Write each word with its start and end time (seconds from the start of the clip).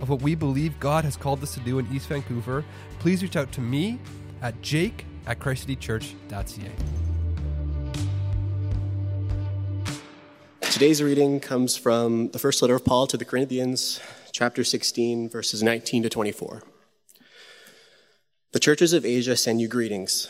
of 0.00 0.08
what 0.08 0.22
we 0.22 0.34
believe 0.34 0.78
God 0.80 1.04
has 1.04 1.16
called 1.16 1.42
us 1.42 1.54
to 1.54 1.60
do 1.60 1.78
in 1.78 1.86
East 1.92 2.08
Vancouver, 2.08 2.64
please 2.98 3.22
reach 3.22 3.36
out 3.36 3.52
to 3.52 3.60
me 3.60 3.98
at 4.42 4.60
jake 4.62 5.06
at 5.26 5.38
christcitychurch.ca. 5.38 6.70
Today's 10.60 11.02
reading 11.02 11.38
comes 11.38 11.76
from 11.76 12.30
the 12.30 12.38
first 12.38 12.60
letter 12.60 12.74
of 12.74 12.84
Paul 12.84 13.06
to 13.06 13.16
the 13.16 13.24
Corinthians, 13.24 14.00
chapter 14.32 14.64
16, 14.64 15.28
verses 15.28 15.62
19 15.62 16.02
to 16.02 16.08
24. 16.08 16.62
The 18.50 18.58
churches 18.58 18.92
of 18.92 19.04
Asia 19.04 19.36
send 19.36 19.60
you 19.60 19.68
greetings. 19.68 20.28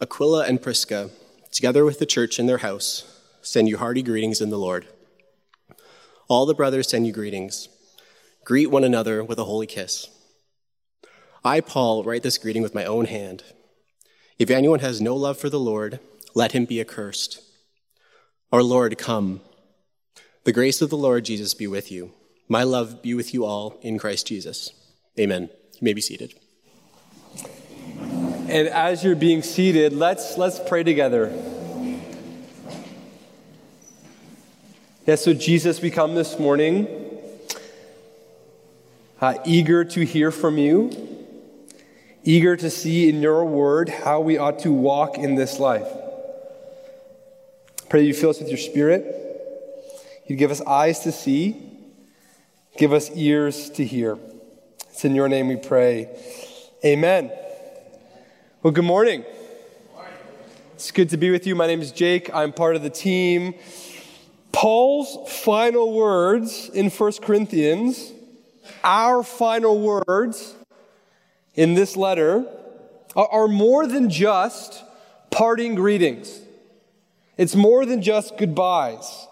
Aquila 0.00 0.44
and 0.44 0.62
Prisca, 0.62 1.10
together 1.50 1.84
with 1.84 1.98
the 1.98 2.06
church 2.06 2.38
in 2.38 2.46
their 2.46 2.58
house, 2.58 3.04
send 3.42 3.68
you 3.68 3.78
hearty 3.78 4.02
greetings 4.02 4.40
in 4.40 4.50
the 4.50 4.58
Lord. 4.58 4.86
All 6.28 6.46
the 6.46 6.54
brothers 6.54 6.88
send 6.88 7.06
you 7.06 7.12
greetings. 7.12 7.68
Greet 8.44 8.70
one 8.70 8.84
another 8.84 9.22
with 9.22 9.38
a 9.38 9.44
holy 9.44 9.66
kiss. 9.66 10.08
I, 11.44 11.60
Paul, 11.60 12.04
write 12.04 12.22
this 12.22 12.38
greeting 12.38 12.62
with 12.62 12.74
my 12.74 12.84
own 12.84 13.06
hand. 13.06 13.44
If 14.38 14.50
anyone 14.50 14.80
has 14.80 15.00
no 15.00 15.14
love 15.16 15.38
for 15.38 15.48
the 15.48 15.60
Lord, 15.60 16.00
let 16.34 16.52
him 16.52 16.64
be 16.64 16.80
accursed. 16.80 17.42
Our 18.52 18.62
Lord, 18.62 18.98
come. 18.98 19.40
The 20.44 20.52
grace 20.52 20.82
of 20.82 20.90
the 20.90 20.96
Lord 20.96 21.24
Jesus 21.24 21.54
be 21.54 21.66
with 21.66 21.92
you. 21.92 22.12
My 22.48 22.62
love 22.62 23.02
be 23.02 23.14
with 23.14 23.32
you 23.32 23.44
all 23.44 23.78
in 23.82 23.98
Christ 23.98 24.26
Jesus. 24.26 24.72
Amen. 25.18 25.50
You 25.74 25.80
may 25.82 25.92
be 25.92 26.00
seated. 26.00 26.34
And 28.48 28.66
as 28.68 29.04
you're 29.04 29.14
being 29.14 29.42
seated, 29.42 29.92
let's, 29.92 30.36
let's 30.36 30.58
pray 30.58 30.82
together. 30.82 31.30
Yes, 35.06 35.24
so 35.24 35.32
Jesus, 35.32 35.80
we 35.80 35.90
come 35.90 36.14
this 36.14 36.38
morning 36.38 36.99
uh, 39.20 39.34
eager 39.44 39.84
to 39.84 40.04
hear 40.04 40.30
from 40.30 40.56
you, 40.56 40.90
eager 42.24 42.56
to 42.56 42.70
see 42.70 43.08
in 43.08 43.20
your 43.20 43.44
word 43.44 43.88
how 43.88 44.20
we 44.20 44.38
ought 44.38 44.58
to 44.60 44.72
walk 44.72 45.18
in 45.18 45.34
this 45.34 45.58
life. 45.58 45.88
Pray 47.88 48.02
you 48.02 48.14
fill 48.14 48.30
us 48.30 48.38
with 48.38 48.48
your 48.48 48.58
spirit. 48.58 49.16
You 50.26 50.36
give 50.36 50.50
us 50.50 50.60
eyes 50.62 51.00
to 51.00 51.12
see, 51.12 51.56
give 52.78 52.92
us 52.92 53.10
ears 53.14 53.68
to 53.70 53.84
hear. 53.84 54.16
It's 54.90 55.04
in 55.04 55.14
your 55.14 55.28
name 55.28 55.48
we 55.48 55.56
pray. 55.56 56.08
Amen. 56.84 57.32
Well, 58.62 58.72
good 58.72 58.84
morning. 58.84 59.24
It's 60.74 60.90
good 60.92 61.10
to 61.10 61.16
be 61.16 61.30
with 61.30 61.46
you. 61.46 61.54
My 61.54 61.66
name 61.66 61.82
is 61.82 61.92
Jake. 61.92 62.32
I'm 62.32 62.52
part 62.52 62.76
of 62.76 62.82
the 62.82 62.90
team. 62.90 63.54
Paul's 64.52 65.30
final 65.30 65.92
words 65.92 66.70
in 66.72 66.90
1 66.90 67.12
Corinthians 67.22 68.12
our 68.84 69.22
final 69.22 69.80
words 69.80 70.54
in 71.54 71.74
this 71.74 71.96
letter 71.96 72.46
are, 73.16 73.48
more 73.48 73.86
than 73.86 74.08
just 74.08 74.84
parting 75.30 75.74
greetings. 75.74 76.40
It's 77.36 77.54
more 77.54 77.84
than 77.84 78.02
just 78.02 78.36
goodbyes. 78.36 79.26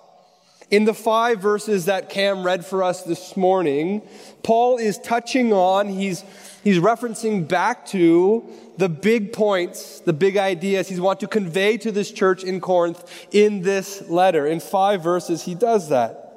In 0.71 0.85
the 0.85 0.95
five 0.95 1.41
verses 1.41 1.87
that 1.87 2.11
Cam 2.11 2.43
read 2.43 2.67
for 2.67 2.83
us 2.83 3.03
this 3.03 3.37
morning, 3.37 4.03
Paul 4.43 4.79
is 4.79 4.99
touching 4.99 5.53
on, 5.53 5.89
he's, 5.89 6.25
he's 6.63 6.79
referencing 6.79 7.49
back 7.49 7.87
to 7.87 8.45
the 8.77 8.89
big 8.89 9.33
points, 9.33 10.01
the 10.01 10.13
big 10.13 10.37
ideas 10.37 10.89
he's 10.89 11.01
want 11.01 11.21
to 11.21 11.27
convey 11.27 11.79
to 11.79 11.91
this 11.91 12.11
church 12.11 12.45
in 12.45 12.61
Corinth 12.61 13.29
in 13.33 13.63
this 13.63 14.09
letter. 14.09 14.47
In 14.47 14.61
five 14.61 15.03
verses, 15.03 15.45
he 15.45 15.55
does 15.55 15.89
that. 15.89 16.28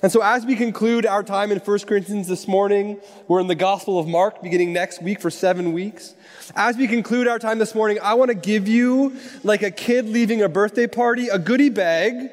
And 0.00 0.12
so, 0.12 0.22
as 0.22 0.46
we 0.46 0.54
conclude 0.54 1.06
our 1.06 1.24
time 1.24 1.50
in 1.50 1.58
1 1.58 1.78
Corinthians 1.80 2.28
this 2.28 2.46
morning, 2.46 3.00
we're 3.26 3.40
in 3.40 3.48
the 3.48 3.56
Gospel 3.56 3.98
of 3.98 4.06
Mark 4.06 4.40
beginning 4.40 4.72
next 4.72 5.02
week 5.02 5.20
for 5.20 5.28
seven 5.28 5.72
weeks. 5.72 6.14
As 6.54 6.76
we 6.76 6.86
conclude 6.86 7.26
our 7.26 7.40
time 7.40 7.58
this 7.58 7.74
morning, 7.74 7.98
I 8.00 8.14
want 8.14 8.28
to 8.28 8.36
give 8.36 8.68
you, 8.68 9.16
like 9.42 9.64
a 9.64 9.72
kid 9.72 10.08
leaving 10.08 10.40
a 10.40 10.48
birthday 10.48 10.86
party, 10.86 11.26
a 11.26 11.36
goodie 11.36 11.68
bag, 11.68 12.30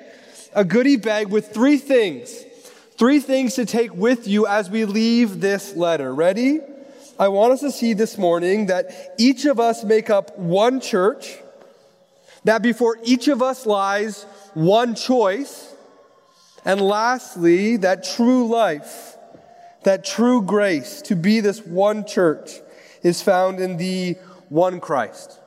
a 0.54 0.64
goodie 0.64 0.98
bag 0.98 1.30
with 1.30 1.56
three 1.56 1.78
things. 1.78 2.46
Three 2.98 3.20
things 3.20 3.56
to 3.56 3.66
take 3.66 3.96
with 3.96 4.28
you 4.28 4.46
as 4.46 4.70
we 4.70 4.86
leave 4.86 5.42
this 5.42 5.76
letter. 5.76 6.14
Ready? 6.14 6.60
I 7.18 7.30
want 7.30 7.54
us 7.54 7.62
to 7.62 7.72
see 7.72 7.94
this 7.94 8.16
morning 8.16 8.68
that 8.68 9.16
each 9.18 9.46
of 9.46 9.60
us 9.60 9.84
make 9.84 10.12
up 10.12 10.38
one 10.38 10.82
church, 10.82 11.36
that 12.44 12.62
before 12.62 13.00
each 13.04 13.28
of 13.28 13.42
us 13.42 13.66
lies 13.66 14.22
one 14.54 14.94
choice, 14.94 15.75
and 16.66 16.82
lastly, 16.82 17.78
that 17.78 18.04
true 18.04 18.48
life, 18.48 19.16
that 19.84 20.04
true 20.04 20.42
grace 20.42 21.02
to 21.04 21.16
be 21.16 21.40
this 21.40 21.64
one 21.64 22.06
church 22.06 22.60
is 23.04 23.22
found 23.22 23.60
in 23.60 23.78
the 23.78 24.14
one 24.50 24.80
Christ. 24.80 25.40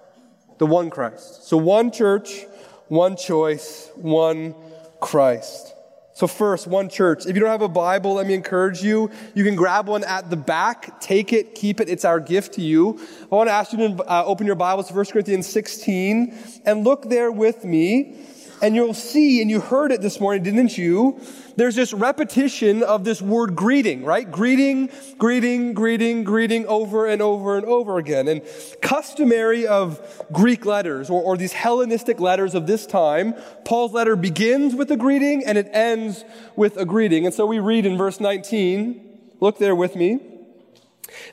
The 0.58 0.66
one 0.66 0.90
Christ. 0.90 1.44
So 1.48 1.56
one 1.56 1.90
church, 1.90 2.44
one 2.86 3.16
choice, 3.16 3.90
one 3.96 4.54
Christ. 5.00 5.74
So, 6.18 6.26
first, 6.26 6.66
one 6.66 6.88
church. 6.88 7.26
If 7.26 7.36
you 7.36 7.40
don't 7.40 7.48
have 7.48 7.62
a 7.62 7.68
Bible, 7.68 8.14
let 8.14 8.26
me 8.26 8.34
encourage 8.34 8.82
you. 8.82 9.08
You 9.36 9.44
can 9.44 9.54
grab 9.54 9.86
one 9.86 10.02
at 10.02 10.30
the 10.30 10.36
back, 10.36 11.00
take 11.00 11.32
it, 11.32 11.54
keep 11.54 11.80
it. 11.80 11.88
It's 11.88 12.04
our 12.04 12.18
gift 12.18 12.54
to 12.54 12.60
you. 12.60 12.98
I 13.30 13.34
want 13.36 13.48
to 13.48 13.52
ask 13.52 13.72
you 13.72 13.78
to 13.78 14.02
uh, 14.02 14.24
open 14.26 14.44
your 14.44 14.56
Bibles 14.56 14.88
to 14.88 14.94
1 14.94 15.04
Corinthians 15.06 15.46
16 15.46 16.36
and 16.64 16.82
look 16.82 17.08
there 17.08 17.30
with 17.30 17.64
me 17.64 18.16
and 18.62 18.74
you'll 18.74 18.94
see, 18.94 19.40
and 19.40 19.50
you 19.50 19.60
heard 19.60 19.92
it 19.92 20.00
this 20.00 20.20
morning, 20.20 20.42
didn't 20.42 20.76
you? 20.76 21.20
There's 21.56 21.74
this 21.74 21.92
repetition 21.92 22.82
of 22.82 23.04
this 23.04 23.20
word 23.20 23.56
greeting, 23.56 24.04
right? 24.04 24.30
Greeting, 24.30 24.90
greeting, 25.18 25.74
greeting, 25.74 26.24
greeting 26.24 26.66
over 26.66 27.06
and 27.06 27.20
over 27.20 27.56
and 27.56 27.66
over 27.66 27.98
again. 27.98 28.28
And 28.28 28.42
customary 28.80 29.66
of 29.66 30.00
Greek 30.32 30.64
letters 30.64 31.10
or, 31.10 31.22
or 31.22 31.36
these 31.36 31.52
Hellenistic 31.52 32.20
letters 32.20 32.54
of 32.54 32.66
this 32.66 32.86
time, 32.86 33.34
Paul's 33.64 33.92
letter 33.92 34.16
begins 34.16 34.74
with 34.74 34.90
a 34.90 34.96
greeting 34.96 35.44
and 35.44 35.58
it 35.58 35.68
ends 35.72 36.24
with 36.54 36.76
a 36.76 36.84
greeting. 36.84 37.26
And 37.26 37.34
so 37.34 37.46
we 37.46 37.58
read 37.58 37.86
in 37.86 37.96
verse 37.96 38.20
19, 38.20 39.18
look 39.40 39.58
there 39.58 39.74
with 39.74 39.96
me. 39.96 40.20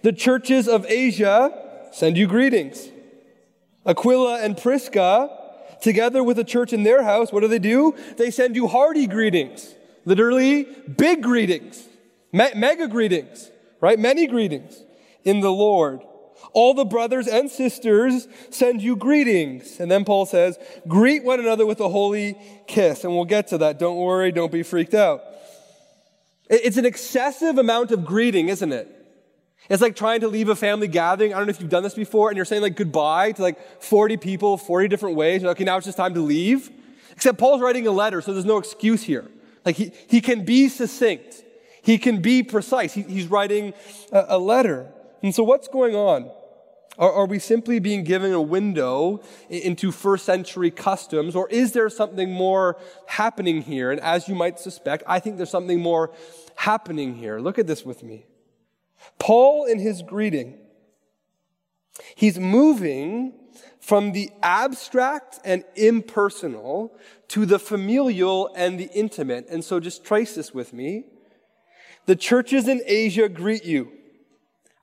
The 0.01 0.13
churches 0.13 0.67
of 0.67 0.85
Asia 0.87 1.87
send 1.91 2.17
you 2.17 2.27
greetings. 2.27 2.89
Aquila 3.85 4.41
and 4.41 4.57
Prisca 4.57 5.44
together 5.81 6.23
with 6.23 6.37
the 6.37 6.43
church 6.43 6.73
in 6.73 6.83
their 6.83 7.03
house, 7.03 7.31
what 7.31 7.41
do 7.41 7.47
they 7.47 7.59
do? 7.59 7.95
They 8.17 8.31
send 8.31 8.55
you 8.55 8.67
hearty 8.67 9.07
greetings. 9.07 9.73
Literally, 10.05 10.63
big 10.63 11.23
greetings, 11.23 11.83
me- 12.31 12.53
mega 12.55 12.87
greetings, 12.87 13.49
right? 13.81 13.97
Many 13.97 14.27
greetings 14.27 14.83
in 15.23 15.39
the 15.39 15.51
Lord. 15.51 16.01
All 16.53 16.73
the 16.73 16.85
brothers 16.85 17.27
and 17.27 17.49
sisters 17.49 18.27
send 18.49 18.81
you 18.81 18.95
greetings. 18.95 19.79
And 19.79 19.91
then 19.91 20.05
Paul 20.05 20.25
says, 20.25 20.57
greet 20.87 21.23
one 21.23 21.39
another 21.39 21.65
with 21.65 21.81
a 21.81 21.89
holy 21.89 22.37
kiss. 22.67 23.03
And 23.03 23.13
we'll 23.13 23.25
get 23.25 23.47
to 23.47 23.57
that. 23.57 23.77
Don't 23.77 23.97
worry. 23.97 24.31
Don't 24.31 24.51
be 24.51 24.63
freaked 24.63 24.93
out. 24.93 25.21
It's 26.49 26.77
an 26.77 26.85
excessive 26.85 27.57
amount 27.57 27.91
of 27.91 28.05
greeting, 28.05 28.49
isn't 28.49 28.71
it? 28.71 28.94
It's 29.69 29.81
like 29.81 29.95
trying 29.95 30.21
to 30.21 30.27
leave 30.27 30.49
a 30.49 30.55
family 30.55 30.87
gathering. 30.87 31.33
I 31.33 31.37
don't 31.37 31.47
know 31.47 31.51
if 31.51 31.59
you've 31.59 31.69
done 31.69 31.83
this 31.83 31.95
before, 31.95 32.29
and 32.29 32.37
you're 32.37 32.45
saying 32.45 32.61
like 32.61 32.75
goodbye 32.75 33.31
to 33.33 33.41
like 33.41 33.81
40 33.81 34.17
people, 34.17 34.57
40 34.57 34.87
different 34.87 35.15
ways. 35.15 35.41
Like, 35.41 35.57
okay, 35.57 35.63
now 35.63 35.77
it's 35.77 35.85
just 35.85 35.97
time 35.97 36.13
to 36.13 36.21
leave. 36.21 36.69
Except 37.11 37.37
Paul's 37.37 37.61
writing 37.61 37.87
a 37.87 37.91
letter, 37.91 38.21
so 38.21 38.33
there's 38.33 38.45
no 38.45 38.57
excuse 38.57 39.03
here. 39.03 39.25
Like 39.65 39.75
he, 39.77 39.91
he 40.07 40.21
can 40.21 40.45
be 40.45 40.69
succinct. 40.69 41.43
He 41.81 41.97
can 41.97 42.21
be 42.21 42.43
precise. 42.43 42.93
He, 42.93 43.03
he's 43.03 43.27
writing 43.27 43.73
a, 44.11 44.25
a, 44.29 44.37
letter. 44.37 44.91
And 45.23 45.33
so 45.33 45.43
what's 45.43 45.67
going 45.67 45.95
on? 45.95 46.31
Are, 46.97 47.11
are 47.11 47.25
we 47.25 47.39
simply 47.39 47.79
being 47.79 48.03
given 48.03 48.33
a 48.33 48.41
window 48.41 49.21
into 49.49 49.91
first 49.91 50.25
century 50.25 50.71
customs, 50.71 51.35
or 51.35 51.49
is 51.49 51.71
there 51.71 51.89
something 51.89 52.31
more 52.31 52.77
happening 53.07 53.61
here? 53.61 53.91
And 53.91 53.99
as 54.01 54.27
you 54.27 54.35
might 54.35 54.59
suspect, 54.59 55.03
I 55.07 55.19
think 55.19 55.37
there's 55.37 55.49
something 55.49 55.79
more 55.79 56.11
happening 56.55 57.15
here. 57.15 57.39
Look 57.39 57.59
at 57.59 57.67
this 57.67 57.83
with 57.83 58.03
me. 58.03 58.25
Paul, 59.19 59.65
in 59.65 59.79
his 59.79 60.01
greeting, 60.01 60.57
he's 62.15 62.39
moving 62.39 63.33
from 63.79 64.13
the 64.13 64.31
abstract 64.41 65.39
and 65.45 65.63
impersonal 65.75 66.97
to 67.27 67.45
the 67.45 67.59
familial 67.59 68.51
and 68.55 68.79
the 68.79 68.89
intimate. 68.93 69.47
And 69.49 69.63
so 69.63 69.79
just 69.79 70.03
trace 70.03 70.35
this 70.35 70.53
with 70.53 70.73
me. 70.73 71.05
the 72.05 72.15
churches 72.15 72.67
in 72.67 72.81
Asia 72.85 73.27
greet 73.29 73.65
you. 73.65 73.91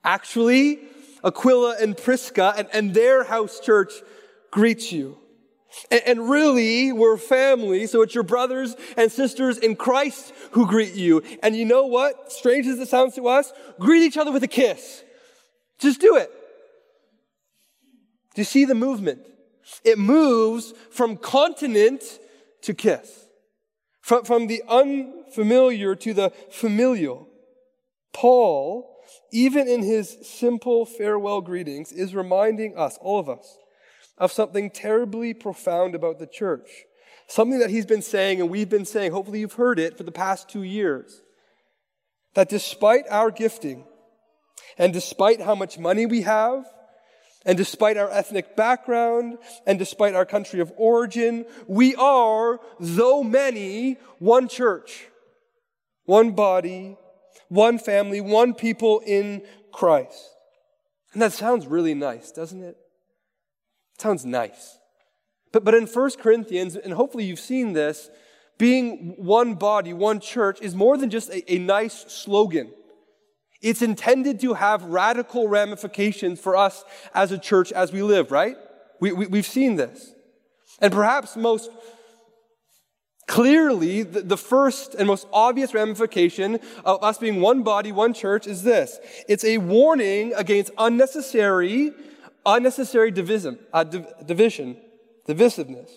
Actually, 0.03 0.79
Aquila 1.23 1.77
and 1.81 1.95
Prisca 1.95 2.53
and, 2.57 2.67
and 2.73 2.93
their 2.93 3.23
house 3.23 3.59
church 3.59 3.93
greets 4.51 4.91
you. 4.91 5.17
And, 5.89 6.29
really, 6.29 6.91
we're 6.91 7.17
family, 7.17 7.87
so 7.87 8.01
it's 8.01 8.13
your 8.13 8.23
brothers 8.23 8.75
and 8.95 9.11
sisters 9.11 9.57
in 9.57 9.75
Christ 9.75 10.33
who 10.51 10.67
greet 10.67 10.93
you. 10.93 11.23
And 11.41 11.55
you 11.55 11.65
know 11.65 11.87
what? 11.87 12.31
Strange 12.31 12.67
as 12.67 12.79
it 12.79 12.87
sounds 12.87 13.15
to 13.15 13.27
us, 13.27 13.51
greet 13.79 14.03
each 14.03 14.17
other 14.17 14.31
with 14.31 14.43
a 14.43 14.47
kiss. 14.47 15.03
Just 15.79 15.99
do 15.99 16.15
it. 16.15 16.31
Do 18.35 18.41
you 18.41 18.45
see 18.45 18.65
the 18.65 18.75
movement? 18.75 19.21
It 19.83 19.97
moves 19.97 20.73
from 20.91 21.17
continent 21.17 22.03
to 22.63 22.73
kiss, 22.73 23.27
from, 24.01 24.23
from 24.23 24.47
the 24.47 24.63
unfamiliar 24.67 25.95
to 25.95 26.13
the 26.13 26.31
familial. 26.51 27.27
Paul, 28.11 28.89
even 29.31 29.67
in 29.67 29.81
his 29.81 30.17
simple 30.23 30.85
farewell 30.85 31.41
greetings, 31.41 31.91
is 31.91 32.13
reminding 32.13 32.77
us, 32.77 32.97
all 33.01 33.19
of 33.19 33.29
us, 33.29 33.57
of 34.17 34.31
something 34.31 34.69
terribly 34.69 35.33
profound 35.33 35.95
about 35.95 36.19
the 36.19 36.27
church. 36.27 36.69
Something 37.27 37.59
that 37.59 37.69
he's 37.69 37.85
been 37.85 38.01
saying 38.01 38.41
and 38.41 38.49
we've 38.49 38.69
been 38.69 38.85
saying, 38.85 39.11
hopefully 39.11 39.39
you've 39.39 39.53
heard 39.53 39.79
it 39.79 39.97
for 39.97 40.03
the 40.03 40.11
past 40.11 40.49
two 40.49 40.63
years. 40.63 41.21
That 42.35 42.49
despite 42.49 43.05
our 43.09 43.31
gifting, 43.31 43.85
and 44.77 44.93
despite 44.93 45.41
how 45.41 45.55
much 45.55 45.77
money 45.77 46.05
we 46.05 46.21
have, 46.23 46.65
and 47.45 47.57
despite 47.57 47.97
our 47.97 48.09
ethnic 48.09 48.55
background, 48.55 49.37
and 49.65 49.77
despite 49.77 50.15
our 50.15 50.25
country 50.25 50.59
of 50.59 50.71
origin, 50.77 51.45
we 51.67 51.95
are, 51.95 52.59
though 52.79 53.23
many, 53.23 53.97
one 54.19 54.47
church, 54.47 55.07
one 56.05 56.31
body, 56.31 56.97
one 57.49 57.77
family, 57.77 58.21
one 58.21 58.53
people 58.53 59.01
in 59.05 59.43
Christ. 59.71 60.29
And 61.13 61.21
that 61.21 61.33
sounds 61.33 61.67
really 61.67 61.93
nice, 61.93 62.31
doesn't 62.31 62.63
it? 62.63 62.77
Sounds 64.03 64.25
nice. 64.25 64.77
But, 65.51 65.63
but 65.63 65.73
in 65.73 65.87
1 65.87 66.11
Corinthians, 66.19 66.75
and 66.75 66.93
hopefully 66.93 67.23
you've 67.23 67.39
seen 67.39 67.73
this, 67.73 68.09
being 68.57 69.15
one 69.17 69.55
body, 69.55 69.93
one 69.93 70.19
church, 70.19 70.61
is 70.61 70.75
more 70.75 70.97
than 70.97 71.09
just 71.09 71.29
a, 71.29 71.53
a 71.53 71.57
nice 71.57 72.05
slogan. 72.11 72.71
It's 73.61 73.81
intended 73.81 74.41
to 74.41 74.53
have 74.55 74.83
radical 74.83 75.47
ramifications 75.47 76.39
for 76.39 76.55
us 76.55 76.83
as 77.15 77.31
a 77.31 77.37
church 77.37 77.71
as 77.71 77.91
we 77.91 78.03
live, 78.03 78.31
right? 78.31 78.57
We, 78.99 79.13
we, 79.13 79.37
have 79.37 79.47
seen 79.47 79.77
this. 79.77 80.13
And 80.79 80.91
perhaps 80.91 81.35
most 81.35 81.69
clearly, 83.27 84.03
the 84.03 84.37
first 84.37 84.95
and 84.95 85.07
most 85.07 85.27
obvious 85.31 85.73
ramification 85.73 86.59
of 86.83 87.01
us 87.03 87.17
being 87.17 87.39
one 87.41 87.63
body, 87.63 87.91
one 87.91 88.13
church 88.13 88.47
is 88.47 88.63
this. 88.63 88.99
It's 89.29 89.45
a 89.45 89.59
warning 89.59 90.33
against 90.35 90.71
unnecessary, 90.77 91.93
unnecessary 92.45 93.11
division, 93.11 93.59
uh, 93.71 93.83
div- 93.83 94.07
division, 94.25 94.77
divisiveness. 95.27 95.89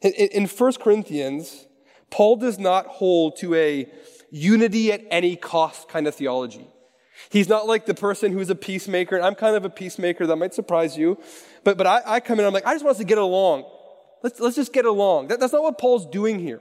In, 0.00 0.12
in 0.12 0.46
1 0.46 0.72
Corinthians, 0.74 1.66
Paul 2.10 2.36
does 2.36 2.58
not 2.58 2.86
hold 2.86 3.36
to 3.38 3.54
a 3.54 3.90
unity 4.30 4.92
at 4.92 5.02
any 5.10 5.36
cost 5.36 5.88
kind 5.88 6.06
of 6.06 6.14
theology. 6.14 6.68
He's 7.30 7.48
not 7.48 7.66
like 7.66 7.86
the 7.86 7.94
person 7.94 8.32
who's 8.32 8.50
a 8.50 8.54
peacemaker. 8.54 9.16
And 9.16 9.24
I'm 9.24 9.34
kind 9.34 9.56
of 9.56 9.64
a 9.64 9.70
peacemaker. 9.70 10.26
That 10.26 10.36
might 10.36 10.54
surprise 10.54 10.96
you. 10.96 11.18
But, 11.64 11.76
but 11.76 11.86
I, 11.86 12.02
I 12.06 12.20
come 12.20 12.38
in, 12.38 12.46
I'm 12.46 12.52
like, 12.52 12.66
I 12.66 12.74
just 12.74 12.84
want 12.84 12.94
us 12.94 12.98
to 12.98 13.04
get 13.04 13.18
along. 13.18 13.64
Let's, 14.22 14.40
let's 14.40 14.56
just 14.56 14.72
get 14.72 14.84
along. 14.84 15.28
That, 15.28 15.40
that's 15.40 15.52
not 15.52 15.62
what 15.62 15.78
Paul's 15.78 16.06
doing 16.06 16.38
here. 16.38 16.60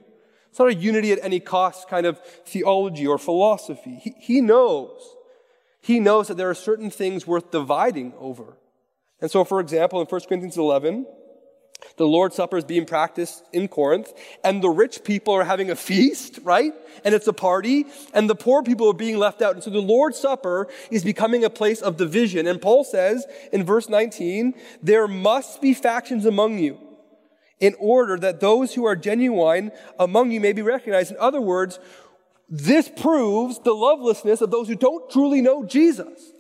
It's 0.50 0.60
not 0.60 0.70
a 0.70 0.74
unity 0.74 1.12
at 1.12 1.20
any 1.22 1.40
cost 1.40 1.90
kind 1.90 2.06
of 2.06 2.20
theology 2.46 3.06
or 3.06 3.18
philosophy. 3.18 4.00
He, 4.02 4.16
he 4.20 4.42
knows. 4.42 5.00
He 5.82 6.00
knows 6.00 6.28
that 6.28 6.38
there 6.38 6.50
are 6.50 6.56
certain 6.56 6.90
things 6.90 7.28
worth 7.28 7.52
dividing 7.52 8.14
over. 8.18 8.58
And 9.22 9.32
so, 9.32 9.44
for 9.44 9.60
example, 9.60 10.00
in 10.00 10.08
1 10.08 10.22
Corinthians 10.28 10.58
11, 10.58 11.06
the 11.98 12.08
Lord's 12.08 12.36
Supper 12.36 12.58
is 12.58 12.66
being 12.66 12.86
practiced 12.86 13.44
in 13.54 13.68
Corinth, 13.68 14.14
and 14.44 14.64
the 14.64 14.70
rich 14.70 15.04
people 15.04 15.34
are 15.34 15.44
having 15.44 15.70
a 15.72 15.76
feast, 15.76 16.40
right? 16.44 16.74
And 17.04 17.16
it's 17.16 17.28
a 17.28 17.34
party, 17.34 17.86
and 18.14 18.30
the 18.30 18.36
poor 18.36 18.64
people 18.64 18.90
are 18.90 18.94
being 18.94 19.18
left 19.18 19.42
out. 19.42 19.56
And 19.56 19.64
so 19.64 19.70
the 19.70 19.80
Lord's 19.80 20.20
Supper 20.20 20.68
is 20.92 21.04
becoming 21.04 21.44
a 21.44 21.50
place 21.50 21.82
of 21.82 21.98
division. 21.98 22.48
And 22.48 22.62
Paul 22.62 22.84
says 22.84 23.26
in 23.52 23.64
verse 23.64 23.90
19, 23.90 24.54
there 24.82 25.08
must 25.08 25.62
be 25.62 25.74
factions 25.74 26.26
among 26.26 26.60
you 26.60 26.80
in 27.60 27.76
order 27.80 28.18
that 28.20 28.40
those 28.40 28.74
who 28.76 28.86
are 28.86 28.96
genuine 28.96 29.72
among 30.00 30.32
you 30.32 30.40
may 30.40 30.54
be 30.54 30.62
recognized. 30.62 31.12
In 31.12 31.18
other 31.20 31.42
words, 31.42 31.80
this 32.50 32.90
proves 32.90 33.60
the 33.60 33.74
lovelessness 33.74 34.42
of 34.42 34.52
those 34.52 34.68
who 34.68 34.76
don't 34.76 35.10
truly 35.10 35.42
know 35.42 35.66
Jesus. 35.66 36.32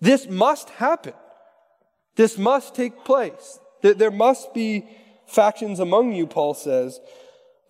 This 0.00 0.28
must 0.28 0.70
happen. 0.70 1.14
This 2.16 2.36
must 2.36 2.74
take 2.74 3.04
place. 3.04 3.58
There 3.82 4.10
must 4.10 4.52
be 4.52 4.86
factions 5.26 5.80
among 5.80 6.12
you, 6.12 6.26
Paul 6.26 6.54
says. 6.54 7.00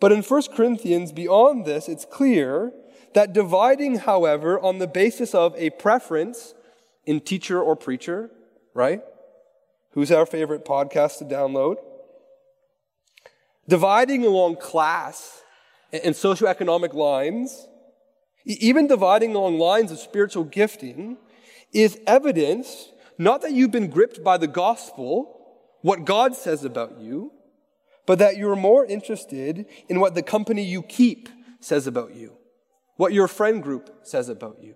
But 0.01 0.13
in 0.13 0.23
1 0.23 0.43
Corinthians, 0.55 1.13
beyond 1.13 1.67
this, 1.67 1.89
it's 1.89 2.07
clear 2.07 2.73
that 3.15 3.33
dividing, 3.33 3.97
however, 3.97 4.59
on 4.59 4.79
the 4.79 4.87
basis 4.87 5.35
of 5.35 5.55
a 5.57 5.71
preference 5.71 6.55
in 7.05 7.21
teacher 7.21 7.61
or 7.61 7.77
preacher, 7.77 8.31
right? 8.73 9.03
Who's 9.93 10.13
our 10.13 10.27
favorite 10.27 10.65
podcast 10.65 11.19
to 11.19 11.25
download? 11.25 11.77
Dividing 13.69 14.25
along 14.25 14.57
class 14.57 15.43
and 15.93 16.15
socioeconomic 16.15 16.95
lines, 16.95 17.67
even 18.45 18.87
dividing 18.87 19.35
along 19.35 19.59
lines 19.59 19.93
of 19.93 19.99
spiritual 19.99 20.45
gifting, 20.45 21.19
is 21.73 22.01
evidence 22.07 22.90
not 23.21 23.43
that 23.43 23.53
you've 23.53 23.71
been 23.71 23.91
gripped 23.91 24.25
by 24.25 24.39
the 24.39 24.47
gospel 24.47 25.37
what 25.83 26.07
God 26.07 26.35
says 26.35 26.65
about 26.65 26.99
you, 26.99 27.33
but 28.07 28.19
that 28.19 28.39
you're 28.39 28.57
more 28.57 28.87
interested 28.87 29.67
in 29.91 30.01
what 30.01 30.15
the 30.15 30.23
company 30.23 30.65
you 30.65 30.83
keep 30.83 31.29
says 31.61 31.87
about 31.87 32.15
you, 32.15 32.39
what 32.97 33.13
your 33.13 33.29
friend 33.29 33.63
group 33.63 33.95
says 34.05 34.31
about 34.31 34.63
you. 34.63 34.75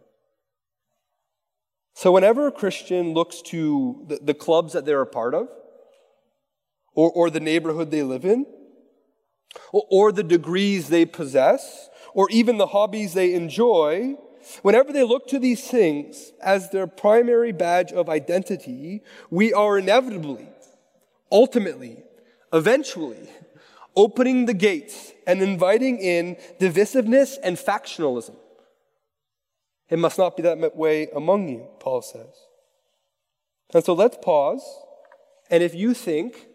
So, 1.94 2.12
whenever 2.12 2.46
a 2.46 2.52
Christian 2.52 3.14
looks 3.14 3.40
to 3.46 4.04
the, 4.08 4.18
the 4.20 4.34
clubs 4.34 4.74
that 4.74 4.84
they're 4.84 5.00
a 5.00 5.06
part 5.06 5.34
of, 5.34 5.48
or, 6.94 7.10
or 7.10 7.30
the 7.30 7.40
neighborhood 7.40 7.90
they 7.90 8.02
live 8.02 8.26
in, 8.26 8.44
or, 9.72 9.86
or 9.90 10.12
the 10.12 10.22
degrees 10.22 10.88
they 10.88 11.06
possess, 11.06 11.88
or 12.12 12.28
even 12.30 12.58
the 12.58 12.66
hobbies 12.66 13.14
they 13.14 13.32
enjoy, 13.32 14.16
Whenever 14.62 14.92
they 14.92 15.02
look 15.02 15.26
to 15.28 15.38
these 15.38 15.66
things 15.66 16.32
as 16.42 16.70
their 16.70 16.86
primary 16.86 17.52
badge 17.52 17.92
of 17.92 18.08
identity, 18.08 19.02
we 19.30 19.52
are 19.52 19.78
inevitably 19.78 20.48
ultimately, 21.34 22.04
eventually, 22.52 23.28
opening 23.96 24.46
the 24.46 24.54
gates 24.54 25.12
and 25.26 25.42
inviting 25.42 25.98
in 25.98 26.36
divisiveness 26.60 27.36
and 27.42 27.56
factionalism. 27.56 28.36
It 29.90 29.98
must 29.98 30.16
not 30.16 30.36
be 30.36 30.44
that 30.44 30.76
way 30.76 31.08
among 31.14 31.48
you, 31.48 31.66
Paul 31.80 32.02
says. 32.02 32.34
And 33.74 33.84
so 33.84 33.92
let's 33.92 34.16
pause. 34.22 34.62
And 35.50 35.62
if 35.62 35.74
you 35.74 35.92
think 35.92 36.46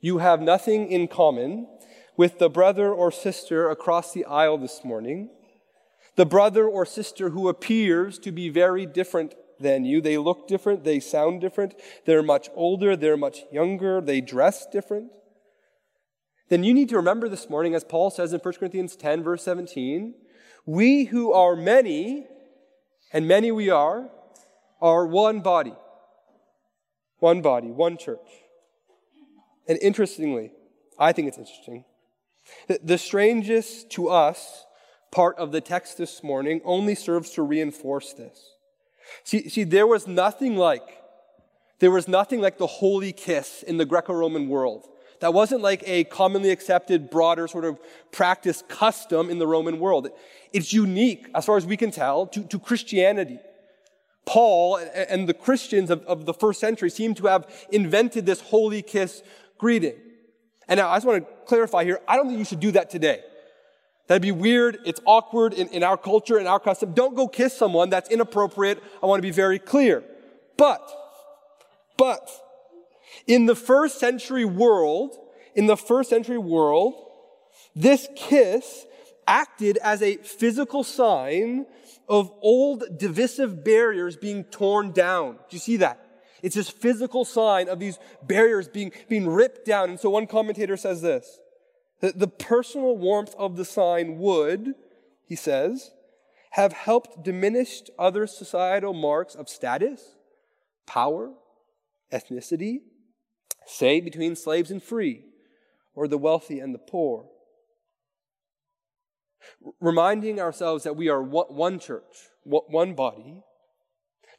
you 0.00 0.18
have 0.18 0.40
nothing 0.40 0.90
in 0.90 1.08
common 1.08 1.68
with 2.16 2.40
the 2.40 2.50
brother 2.50 2.92
or 2.92 3.12
sister 3.12 3.70
across 3.70 4.12
the 4.12 4.24
aisle 4.24 4.58
this 4.58 4.84
morning, 4.84 5.30
the 6.18 6.26
brother 6.26 6.66
or 6.66 6.84
sister 6.84 7.30
who 7.30 7.48
appears 7.48 8.18
to 8.18 8.32
be 8.32 8.48
very 8.48 8.84
different 8.84 9.36
than 9.60 9.84
you. 9.84 10.00
They 10.00 10.18
look 10.18 10.48
different, 10.48 10.82
they 10.82 10.98
sound 10.98 11.40
different, 11.40 11.76
they're 12.06 12.24
much 12.24 12.48
older, 12.56 12.96
they're 12.96 13.16
much 13.16 13.44
younger, 13.52 14.00
they 14.00 14.20
dress 14.20 14.66
different. 14.66 15.12
Then 16.48 16.64
you 16.64 16.74
need 16.74 16.88
to 16.88 16.96
remember 16.96 17.28
this 17.28 17.48
morning, 17.48 17.72
as 17.72 17.84
Paul 17.84 18.10
says 18.10 18.32
in 18.32 18.40
1 18.40 18.54
Corinthians 18.54 18.96
10, 18.96 19.22
verse 19.22 19.44
17, 19.44 20.12
we 20.66 21.04
who 21.04 21.32
are 21.32 21.54
many, 21.54 22.26
and 23.12 23.28
many 23.28 23.52
we 23.52 23.70
are, 23.70 24.10
are 24.82 25.06
one 25.06 25.38
body. 25.38 25.74
One 27.20 27.42
body, 27.42 27.68
one 27.68 27.96
church. 27.96 28.28
And 29.68 29.78
interestingly, 29.80 30.50
I 30.98 31.12
think 31.12 31.28
it's 31.28 31.38
interesting, 31.38 31.84
the 32.82 32.98
strangest 32.98 33.90
to 33.90 34.08
us 34.08 34.64
part 35.10 35.36
of 35.38 35.52
the 35.52 35.60
text 35.60 35.98
this 35.98 36.22
morning 36.22 36.60
only 36.64 36.94
serves 36.94 37.30
to 37.30 37.42
reinforce 37.42 38.12
this. 38.12 38.54
See, 39.24 39.48
see, 39.48 39.64
there 39.64 39.86
was 39.86 40.06
nothing 40.06 40.56
like, 40.56 40.82
there 41.78 41.90
was 41.90 42.08
nothing 42.08 42.40
like 42.40 42.58
the 42.58 42.66
holy 42.66 43.12
kiss 43.12 43.62
in 43.62 43.78
the 43.78 43.86
Greco-Roman 43.86 44.48
world. 44.48 44.86
That 45.20 45.34
wasn't 45.34 45.62
like 45.62 45.82
a 45.86 46.04
commonly 46.04 46.50
accepted, 46.50 47.10
broader 47.10 47.48
sort 47.48 47.64
of 47.64 47.80
practice 48.12 48.62
custom 48.68 49.30
in 49.30 49.38
the 49.38 49.46
Roman 49.46 49.80
world. 49.80 50.08
It's 50.52 50.72
unique, 50.72 51.28
as 51.34 51.44
far 51.44 51.56
as 51.56 51.66
we 51.66 51.76
can 51.76 51.90
tell, 51.90 52.26
to, 52.28 52.44
to 52.44 52.58
Christianity. 52.58 53.38
Paul 54.26 54.76
and 54.76 55.28
the 55.28 55.34
Christians 55.34 55.90
of, 55.90 56.04
of 56.04 56.26
the 56.26 56.34
first 56.34 56.60
century 56.60 56.90
seem 56.90 57.14
to 57.14 57.26
have 57.26 57.46
invented 57.72 58.26
this 58.26 58.40
holy 58.40 58.82
kiss 58.82 59.22
greeting. 59.56 59.94
And 60.68 60.78
now 60.78 60.90
I 60.90 60.96
just 60.96 61.06
want 61.06 61.26
to 61.26 61.46
clarify 61.46 61.84
here, 61.84 62.00
I 62.06 62.16
don't 62.16 62.28
think 62.28 62.38
you 62.38 62.44
should 62.44 62.60
do 62.60 62.72
that 62.72 62.90
today. 62.90 63.22
That'd 64.08 64.22
be 64.22 64.32
weird. 64.32 64.78
It's 64.84 65.00
awkward 65.04 65.52
in, 65.52 65.68
in 65.68 65.82
our 65.82 65.96
culture, 65.96 66.38
in 66.38 66.46
our 66.46 66.58
custom. 66.58 66.92
Don't 66.92 67.14
go 67.14 67.28
kiss 67.28 67.56
someone. 67.56 67.90
That's 67.90 68.10
inappropriate. 68.10 68.82
I 69.02 69.06
want 69.06 69.18
to 69.18 69.22
be 69.22 69.30
very 69.30 69.58
clear. 69.58 70.02
But, 70.56 70.82
but, 71.96 72.28
in 73.26 73.46
the 73.46 73.54
first 73.54 74.00
century 74.00 74.44
world, 74.44 75.16
in 75.54 75.66
the 75.66 75.76
first 75.76 76.10
century 76.10 76.38
world, 76.38 76.94
this 77.76 78.08
kiss 78.16 78.86
acted 79.26 79.78
as 79.82 80.02
a 80.02 80.16
physical 80.16 80.82
sign 80.82 81.66
of 82.08 82.32
old 82.40 82.84
divisive 82.98 83.62
barriers 83.62 84.16
being 84.16 84.42
torn 84.44 84.90
down. 84.92 85.34
Do 85.34 85.56
you 85.56 85.58
see 85.58 85.76
that? 85.76 86.04
It's 86.42 86.54
this 86.54 86.70
physical 86.70 87.24
sign 87.24 87.68
of 87.68 87.78
these 87.78 87.98
barriers 88.22 88.68
being, 88.68 88.92
being 89.08 89.28
ripped 89.28 89.66
down. 89.66 89.90
And 89.90 90.00
so 90.00 90.08
one 90.08 90.26
commentator 90.26 90.76
says 90.76 91.02
this, 91.02 91.40
that 92.00 92.18
the 92.18 92.28
personal 92.28 92.96
warmth 92.96 93.34
of 93.36 93.56
the 93.56 93.64
sign 93.64 94.18
would, 94.18 94.74
he 95.26 95.36
says, 95.36 95.90
have 96.52 96.72
helped 96.72 97.24
diminish 97.24 97.82
other 97.98 98.26
societal 98.26 98.94
marks 98.94 99.34
of 99.34 99.48
status, 99.48 100.16
power, 100.86 101.32
ethnicity, 102.12 102.78
say 103.66 104.00
between 104.00 104.34
slaves 104.34 104.70
and 104.70 104.82
free, 104.82 105.24
or 105.94 106.08
the 106.08 106.18
wealthy 106.18 106.60
and 106.60 106.74
the 106.74 106.78
poor. 106.78 107.26
Reminding 109.80 110.40
ourselves 110.40 110.84
that 110.84 110.96
we 110.96 111.08
are 111.08 111.22
one 111.22 111.78
church, 111.78 112.28
one 112.44 112.94
body, 112.94 113.42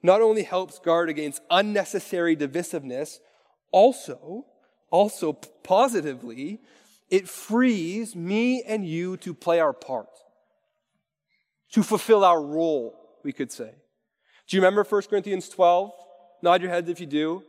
not 0.02 0.22
only 0.22 0.44
helps 0.44 0.80
guard 0.80 1.10
against 1.10 1.42
unnecessary 1.52 2.36
divisiveness, 2.36 3.20
also, 3.72 4.46
also 4.90 5.34
positively, 5.34 6.62
it 7.10 7.28
frees 7.28 8.16
me 8.16 8.64
and 8.64 8.86
you 8.86 9.18
to 9.18 9.34
play 9.34 9.60
our 9.60 9.74
part, 9.74 10.10
to 11.72 11.84
fulfill 11.84 12.24
our 12.24 12.42
role, 12.42 12.96
we 13.24 13.34
could 13.34 13.52
say. 13.52 13.72
Do 14.48 14.58
you 14.58 14.62
remember 14.62 14.84
1 14.84 15.02
Corinthians 15.04 15.50
12? 15.50 15.92
Nod 16.42 16.62
your 16.62 16.72
heads 16.72 16.90
if 16.90 17.00
you 17.00 17.06
do. 17.06 17.44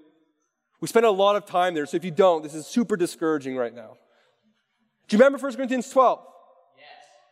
We 0.81 0.89
spent 0.89 1.07
a 1.07 1.11
lot 1.11 1.37
of 1.37 1.47
time 1.47 1.75
there, 1.75 1.87
so 1.87 1.97
if 1.97 2.05
you 2.05 2.11
don't, 2.11 2.43
this 2.43 2.55
is 2.55 2.67
super 2.67 2.97
discouraging 2.97 3.57
right 3.57 3.75
now. 3.75 3.97
Do 5.09 5.17
you 5.17 5.23
remember 5.23 5.39
1 5.39 5.57
Corinthians 5.57 5.91
12? 5.91 6.21
Yes. 6.77 6.87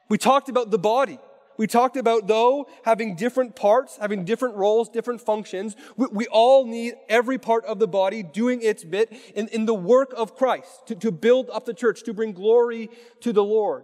We 0.08 0.18
talked 0.18 0.48
about 0.48 0.70
the 0.70 0.78
body. 0.78 1.18
We 1.58 1.66
talked 1.66 1.96
about, 1.96 2.28
though, 2.28 2.68
having 2.84 3.16
different 3.16 3.56
parts, 3.56 3.98
having 4.00 4.24
different 4.24 4.54
roles, 4.54 4.88
different 4.88 5.20
functions. 5.20 5.74
We, 5.96 6.06
we 6.12 6.26
all 6.28 6.64
need 6.64 6.94
every 7.08 7.36
part 7.36 7.64
of 7.64 7.80
the 7.80 7.88
body 7.88 8.22
doing 8.22 8.62
its 8.62 8.84
bit 8.84 9.12
in, 9.34 9.48
in 9.48 9.66
the 9.66 9.74
work 9.74 10.14
of 10.16 10.36
Christ 10.36 10.86
to, 10.86 10.94
to 10.94 11.10
build 11.10 11.50
up 11.50 11.66
the 11.66 11.74
church, 11.74 12.04
to 12.04 12.14
bring 12.14 12.32
glory 12.32 12.88
to 13.20 13.32
the 13.32 13.42
Lord. 13.42 13.82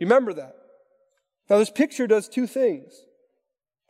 Remember 0.00 0.32
that. 0.32 0.56
Now, 1.50 1.58
this 1.58 1.70
picture 1.70 2.06
does 2.06 2.28
two 2.28 2.46
things. 2.46 2.94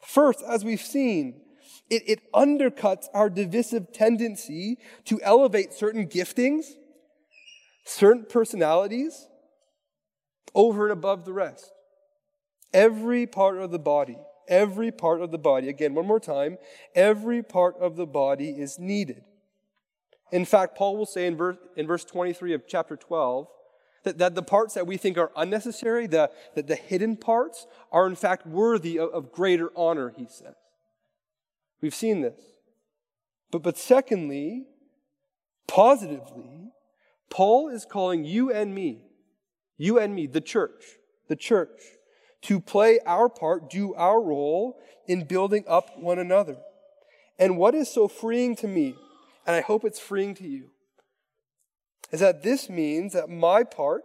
First, 0.04 0.42
as 0.46 0.64
we've 0.64 0.80
seen, 0.80 1.42
it, 1.88 2.02
it 2.06 2.32
undercuts 2.32 3.06
our 3.14 3.30
divisive 3.30 3.92
tendency 3.92 4.78
to 5.04 5.20
elevate 5.22 5.72
certain 5.72 6.08
giftings, 6.08 6.64
certain 7.84 8.26
personalities 8.28 9.28
over 10.56 10.86
and 10.86 10.92
above 10.92 11.24
the 11.24 11.32
rest. 11.32 11.70
Every 12.72 13.26
part 13.26 13.58
of 13.58 13.70
the 13.70 13.78
body, 13.78 14.18
every 14.48 14.90
part 14.90 15.20
of 15.20 15.30
the 15.30 15.38
body, 15.38 15.68
again, 15.68 15.94
one 15.94 16.06
more 16.06 16.20
time, 16.20 16.58
every 16.94 17.42
part 17.42 17.76
of 17.78 17.96
the 17.96 18.06
body 18.06 18.50
is 18.50 18.78
needed. 18.78 19.22
In 20.30 20.46
fact, 20.46 20.76
Paul 20.76 20.96
will 20.96 21.06
say 21.06 21.26
in 21.26 21.36
verse, 21.36 21.58
in 21.76 21.86
verse 21.86 22.04
23 22.04 22.54
of 22.54 22.62
chapter 22.66 22.96
12 22.96 23.46
that, 24.04 24.18
that 24.18 24.34
the 24.34 24.42
parts 24.42 24.74
that 24.74 24.86
we 24.86 24.96
think 24.96 25.18
are 25.18 25.30
unnecessary, 25.36 26.06
the, 26.06 26.30
that 26.54 26.66
the 26.66 26.74
hidden 26.74 27.16
parts, 27.16 27.66
are 27.92 28.06
in 28.06 28.16
fact 28.16 28.46
worthy 28.46 28.98
of, 28.98 29.10
of 29.10 29.30
greater 29.30 29.70
honor, 29.76 30.12
he 30.16 30.26
says. 30.26 30.54
We've 31.80 31.94
seen 31.94 32.22
this. 32.22 32.40
But, 33.50 33.62
but 33.62 33.76
secondly, 33.76 34.64
positively, 35.68 36.70
Paul 37.28 37.68
is 37.68 37.84
calling 37.84 38.24
you 38.24 38.50
and 38.50 38.74
me, 38.74 39.04
you 39.76 39.98
and 39.98 40.14
me, 40.14 40.26
the 40.26 40.40
church, 40.40 40.82
the 41.28 41.36
church, 41.36 41.80
to 42.42 42.60
play 42.60 42.98
our 43.06 43.28
part, 43.28 43.70
do 43.70 43.94
our 43.94 44.20
role 44.20 44.78
in 45.06 45.24
building 45.24 45.64
up 45.66 45.98
one 45.98 46.18
another. 46.18 46.56
And 47.38 47.56
what 47.56 47.74
is 47.74 47.92
so 47.92 48.08
freeing 48.08 48.56
to 48.56 48.68
me, 48.68 48.94
and 49.46 49.56
I 49.56 49.60
hope 49.60 49.84
it's 49.84 50.00
freeing 50.00 50.34
to 50.36 50.46
you, 50.46 50.70
is 52.10 52.20
that 52.20 52.42
this 52.42 52.68
means 52.68 53.14
that 53.14 53.28
my 53.28 53.64
part 53.64 54.04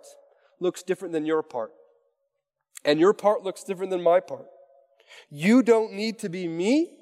looks 0.60 0.82
different 0.82 1.14
than 1.14 1.26
your 1.26 1.44
part. 1.44 1.72
And 2.86 3.00
your 3.00 3.14
part 3.14 3.44
looks 3.44 3.64
different 3.64 3.92
than 3.92 4.02
my 4.02 4.20
part. 4.20 4.46
You 5.30 5.62
don't 5.62 5.94
need 5.94 6.20
to 6.20 6.30
be 6.30 6.48
me, 6.48 6.98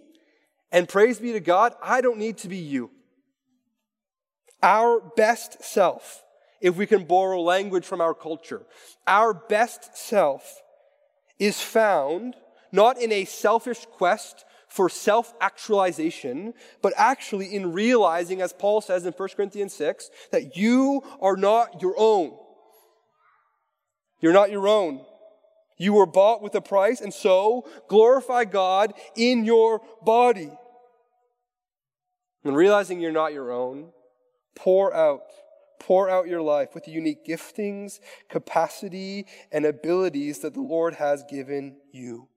and 0.71 0.89
praise 0.89 1.19
be 1.19 1.31
to 1.33 1.39
God, 1.39 1.73
I 1.81 2.01
don't 2.01 2.17
need 2.17 2.37
to 2.39 2.47
be 2.47 2.57
you. 2.57 2.91
Our 4.63 4.99
best 5.15 5.63
self, 5.63 6.23
if 6.59 6.75
we 6.75 6.87
can 6.87 7.05
borrow 7.05 7.41
language 7.41 7.85
from 7.85 8.01
our 8.01 8.13
culture, 8.13 8.63
our 9.05 9.33
best 9.33 9.95
self 9.95 10.61
is 11.39 11.61
found 11.61 12.35
not 12.71 13.01
in 13.01 13.11
a 13.11 13.25
selfish 13.25 13.85
quest 13.91 14.45
for 14.67 14.89
self 14.89 15.33
actualization, 15.39 16.53
but 16.81 16.93
actually 16.97 17.55
in 17.55 17.71
realizing, 17.71 18.41
as 18.41 18.51
Paul 18.51 18.81
says 18.81 19.05
in 19.05 19.13
1 19.13 19.29
Corinthians 19.35 19.73
6, 19.73 20.09
that 20.31 20.57
you 20.57 21.01
are 21.21 21.37
not 21.37 21.81
your 21.81 21.95
own. 21.97 22.37
You're 24.19 24.33
not 24.33 24.51
your 24.51 24.67
own. 24.67 25.01
You 25.77 25.93
were 25.93 26.05
bought 26.05 26.41
with 26.41 26.55
a 26.55 26.61
price, 26.61 27.01
and 27.01 27.13
so 27.13 27.67
glorify 27.87 28.45
God 28.45 28.93
in 29.15 29.45
your 29.45 29.81
body. 30.01 30.51
And 32.43 32.55
realizing 32.55 32.99
you're 32.99 33.11
not 33.11 33.33
your 33.33 33.51
own, 33.51 33.91
pour 34.55 34.93
out 34.93 35.21
Pour 35.79 36.09
out 36.09 36.27
your 36.27 36.41
life 36.41 36.69
with 36.73 36.85
the 36.85 36.91
unique 36.91 37.25
giftings, 37.25 37.99
capacity, 38.29 39.25
and 39.51 39.65
abilities 39.65 40.39
that 40.39 40.53
the 40.53 40.61
Lord 40.61 40.95
has 40.95 41.23
given 41.29 41.77
you. 41.91 42.27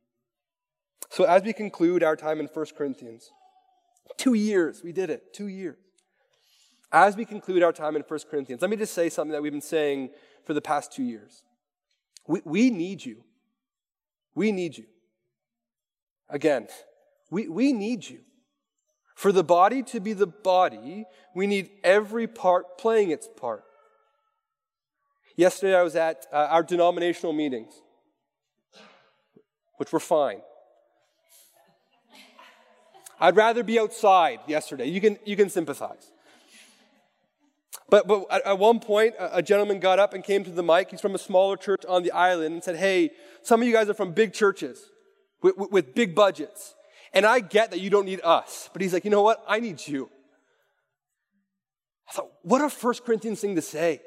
So, 1.10 1.24
as 1.24 1.42
we 1.42 1.52
conclude 1.52 2.02
our 2.02 2.16
time 2.16 2.40
in 2.40 2.46
1 2.46 2.66
Corinthians, 2.76 3.30
two 4.16 4.34
years, 4.34 4.82
we 4.82 4.92
did 4.92 5.10
it, 5.10 5.32
two 5.32 5.48
years. 5.48 5.78
As 6.90 7.16
we 7.16 7.24
conclude 7.24 7.62
our 7.62 7.72
time 7.72 7.96
in 7.96 8.02
1 8.02 8.20
Corinthians, 8.30 8.62
let 8.62 8.70
me 8.70 8.76
just 8.76 8.94
say 8.94 9.08
something 9.08 9.32
that 9.32 9.42
we've 9.42 9.52
been 9.52 9.60
saying 9.60 10.10
for 10.44 10.54
the 10.54 10.60
past 10.60 10.92
two 10.92 11.02
years. 11.02 11.42
We, 12.26 12.40
we 12.44 12.70
need 12.70 13.04
you. 13.04 13.24
We 14.34 14.52
need 14.52 14.76
you. 14.76 14.84
Again, 16.28 16.68
we, 17.30 17.48
we 17.48 17.72
need 17.72 18.08
you. 18.08 18.20
For 19.18 19.32
the 19.32 19.42
body 19.42 19.82
to 19.82 19.98
be 19.98 20.12
the 20.12 20.28
body, 20.28 21.04
we 21.34 21.48
need 21.48 21.70
every 21.82 22.28
part 22.28 22.78
playing 22.78 23.10
its 23.10 23.26
part. 23.26 23.64
Yesterday 25.34 25.74
I 25.74 25.82
was 25.82 25.96
at 25.96 26.28
uh, 26.32 26.46
our 26.50 26.62
denominational 26.62 27.32
meetings, 27.32 27.72
which 29.78 29.90
were 29.90 29.98
fine. 29.98 30.40
I'd 33.18 33.34
rather 33.34 33.64
be 33.64 33.80
outside 33.80 34.38
yesterday. 34.46 34.86
You 34.86 35.00
can, 35.00 35.18
you 35.24 35.34
can 35.34 35.50
sympathize. 35.50 36.12
But, 37.90 38.06
but 38.06 38.24
at, 38.30 38.56
one 38.56 38.78
point, 38.78 39.16
a, 39.18 39.38
a 39.38 39.42
gentleman 39.42 39.80
got 39.80 39.98
up 39.98 40.14
and 40.14 40.22
came 40.22 40.44
to 40.44 40.50
the 40.52 40.62
mic. 40.62 40.92
He's 40.92 41.00
from 41.00 41.16
a 41.16 41.18
smaller 41.18 41.56
church 41.56 41.84
on 41.88 42.04
the 42.04 42.12
island 42.12 42.54
and 42.54 42.62
said, 42.62 42.76
Hey, 42.76 43.10
some 43.42 43.62
of 43.62 43.66
you 43.66 43.72
guys 43.72 43.88
are 43.88 43.94
from 43.94 44.12
big 44.12 44.32
churches 44.32 44.92
with, 45.42 45.56
with, 45.56 45.72
with 45.72 45.94
big 45.96 46.14
budgets. 46.14 46.76
And 47.12 47.24
I 47.24 47.40
get 47.40 47.70
that 47.70 47.80
you 47.80 47.90
don't 47.90 48.04
need 48.04 48.20
us, 48.22 48.68
but 48.72 48.82
he's 48.82 48.92
like, 48.92 49.04
you 49.04 49.10
know 49.10 49.22
what? 49.22 49.42
I 49.48 49.60
need 49.60 49.86
you. 49.86 50.10
I 52.08 52.12
thought, 52.12 52.30
what 52.42 52.62
a 52.62 52.68
First 52.70 53.04
Corinthians 53.04 53.40
thing 53.40 53.56
to 53.56 53.62
say. 53.62 54.00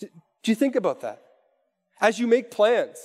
Do 0.00 0.50
you 0.50 0.54
think 0.54 0.76
about 0.76 1.02
that? 1.02 1.22
As 2.00 2.18
you 2.18 2.26
make 2.26 2.50
plans, 2.50 2.96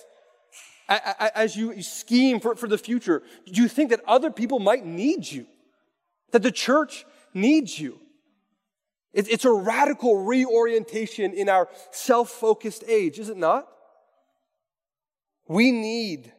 as 0.88 1.56
you 1.56 1.82
scheme 1.82 2.40
for, 2.40 2.56
for 2.56 2.68
the 2.68 2.78
future, 2.78 3.24
do 3.46 3.62
you 3.62 3.68
think 3.68 3.90
that 3.90 4.02
other 4.08 4.32
people 4.32 4.60
might 4.60 4.86
need 4.86 5.30
you? 5.30 5.46
That 6.32 6.44
the 6.44 6.52
church 6.52 7.06
needs 7.34 7.80
you? 7.80 8.00
It's 9.14 9.46
a 9.46 9.52
radical 9.52 10.26
reorientation 10.26 11.34
in 11.34 11.48
our 11.48 11.70
self 11.92 12.30
focused 12.30 12.84
age, 12.86 13.18
is 13.18 13.30
it 13.30 13.38
not? 13.38 13.66
We 15.48 15.72
need 15.72 16.34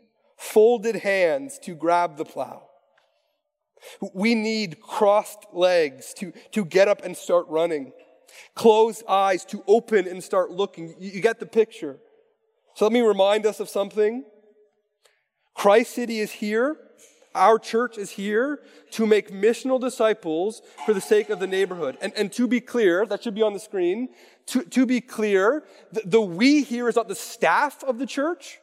folded 0.56 0.96
hands 0.96 1.58
to 1.58 1.74
grab 1.74 2.16
the 2.16 2.24
plow. 2.24 2.62
We 4.14 4.34
need 4.34 4.80
crossed 4.80 5.44
legs 5.52 6.14
to, 6.14 6.32
to 6.52 6.64
get 6.64 6.88
up 6.88 7.04
and 7.04 7.14
start 7.14 7.44
running, 7.48 7.92
closed 8.54 9.02
eyes 9.06 9.44
to 9.52 9.62
open 9.66 10.08
and 10.08 10.24
start 10.24 10.50
looking. 10.50 10.94
You, 10.98 11.10
you 11.16 11.20
get 11.20 11.40
the 11.40 11.50
picture. 11.60 11.98
So 12.74 12.86
let 12.86 12.92
me 12.92 13.02
remind 13.02 13.44
us 13.44 13.60
of 13.60 13.68
something. 13.68 14.24
Christ 15.54 15.94
City 15.94 16.20
is 16.20 16.32
here. 16.32 16.78
Our 17.34 17.58
church 17.58 17.98
is 17.98 18.12
here 18.12 18.60
to 18.92 19.06
make 19.06 19.30
missional 19.30 19.78
disciples 19.78 20.62
for 20.86 20.94
the 20.94 21.02
sake 21.02 21.28
of 21.28 21.38
the 21.38 21.46
neighborhood. 21.46 21.98
And, 22.00 22.14
and 22.16 22.32
to 22.32 22.48
be 22.48 22.62
clear, 22.62 23.04
that 23.04 23.22
should 23.22 23.34
be 23.34 23.42
on 23.42 23.52
the 23.52 23.60
screen, 23.60 24.08
To, 24.46 24.62
to 24.62 24.86
be 24.86 25.02
clear, 25.02 25.64
the, 25.92 26.02
the 26.06 26.20
we 26.40 26.62
here 26.62 26.88
is 26.88 26.96
not 26.96 27.08
the 27.08 27.14
staff 27.14 27.84
of 27.84 27.98
the 27.98 28.06
church. 28.06 28.58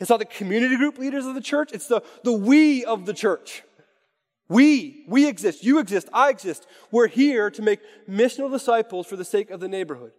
It's 0.00 0.10
not 0.10 0.18
the 0.18 0.24
community 0.24 0.76
group 0.76 0.98
leaders 0.98 1.26
of 1.26 1.34
the 1.34 1.40
church. 1.40 1.70
It's 1.72 1.86
the, 1.86 2.02
the 2.24 2.32
we 2.32 2.84
of 2.84 3.06
the 3.06 3.14
church. 3.14 3.62
We, 4.48 5.04
we 5.08 5.26
exist. 5.26 5.64
You 5.64 5.78
exist. 5.78 6.08
I 6.12 6.30
exist. 6.30 6.66
We're 6.90 7.06
here 7.06 7.50
to 7.50 7.62
make 7.62 7.80
missional 8.08 8.50
disciples 8.50 9.06
for 9.06 9.16
the 9.16 9.24
sake 9.24 9.50
of 9.50 9.60
the 9.60 9.68
neighborhood, 9.68 10.12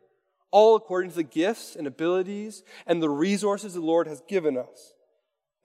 all 0.49 0.75
according 0.75 1.11
to 1.11 1.17
the 1.17 1.23
gifts 1.23 1.75
and 1.75 1.85
abilities 1.85 2.63
and 2.87 3.01
the 3.01 3.09
resources 3.09 3.73
the 3.73 3.81
Lord 3.81 4.07
has 4.07 4.23
given 4.27 4.57
us. 4.57 4.93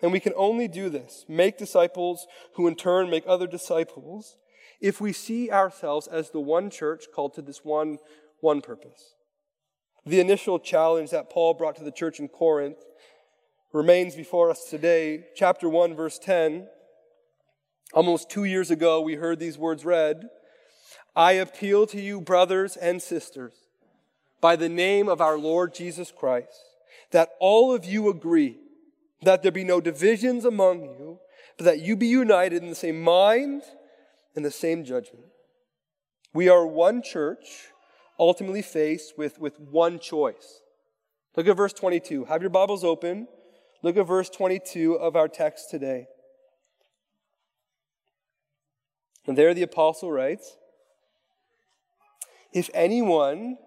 And 0.03 0.13
we 0.13 0.21
can 0.21 0.33
only 0.37 0.67
do 0.69 0.89
this, 0.89 1.25
make 1.29 1.59
disciples 1.59 2.27
who 2.55 2.67
in 2.67 2.75
turn 2.75 3.11
make 3.11 3.25
other 3.27 3.47
disciples, 3.47 4.37
if 4.81 5.01
we 5.01 5.13
see 5.13 5.51
ourselves 5.51 6.07
as 6.07 6.31
the 6.31 6.41
one 6.41 6.71
church 6.71 7.05
called 7.15 7.35
to 7.35 7.43
this 7.43 7.65
one, 7.65 7.99
one 8.41 8.61
purpose. 8.63 9.15
The 10.07 10.21
initial 10.21 10.59
challenge 10.59 11.11
that 11.11 11.29
Paul 11.29 11.55
brought 11.55 11.77
to 11.77 11.85
the 11.85 11.93
church 11.93 12.19
in 12.19 12.29
Corinth 12.29 12.79
remains 13.73 14.17
before 14.17 14.51
us 14.51 14.65
today. 14.69 15.25
Chapter 15.35 15.69
1, 15.69 15.95
verse 15.95 16.19
10. 16.19 16.67
Almost 17.93 18.31
two 18.31 18.45
years 18.45 18.71
ago, 18.71 19.01
we 19.01 19.15
heard 19.15 19.39
these 19.39 19.59
words 19.59 19.85
read 19.85 20.29
I 21.17 21.33
appeal 21.33 21.87
to 21.89 22.01
you, 22.01 22.21
brothers 22.21 22.77
and 22.77 23.03
sisters, 23.03 23.55
by 24.41 24.57
the 24.57 24.69
name 24.69 25.09
of 25.09 25.21
our 25.21 25.37
Lord 25.37 25.75
Jesus 25.75 26.13
Christ, 26.13 26.61
that 27.11 27.31
all 27.41 27.75
of 27.75 27.85
you 27.85 28.09
agree, 28.09 28.59
that 29.23 29.43
there 29.43 29.53
be 29.53 29.65
no 29.65 29.81
divisions 29.81 30.45
among 30.45 30.83
you, 30.83 31.19
but 31.57 31.65
that 31.65 31.81
you 31.81 31.97
be 31.97 32.07
united 32.07 32.63
in 32.63 32.69
the 32.69 32.77
same 32.77 33.03
mind 33.03 33.63
and 34.37 34.45
the 34.45 34.51
same 34.51 34.85
judgment. 34.85 35.27
We 36.33 36.49
are 36.49 36.65
one 36.65 37.03
church, 37.03 37.69
ultimately 38.19 38.63
faced 38.63 39.19
with, 39.19 39.41
with 39.41 39.59
one 39.59 39.99
choice. 39.99 40.61
Look 41.37 41.49
at 41.49 41.57
verse 41.57 41.73
22. 41.73 42.27
Have 42.27 42.41
your 42.41 42.51
Bibles 42.51 42.85
open. 42.85 43.27
Look 43.83 43.97
at 43.97 44.07
verse 44.07 44.29
22 44.29 44.95
of 44.95 45.17
our 45.17 45.29
text 45.29 45.71
today. 45.71 46.07
And 49.27 49.39
there 49.39 49.55
the 49.55 49.63
apostle 49.63 50.11
writes 50.11 50.57
If 52.53 52.69
anyone 52.75 53.59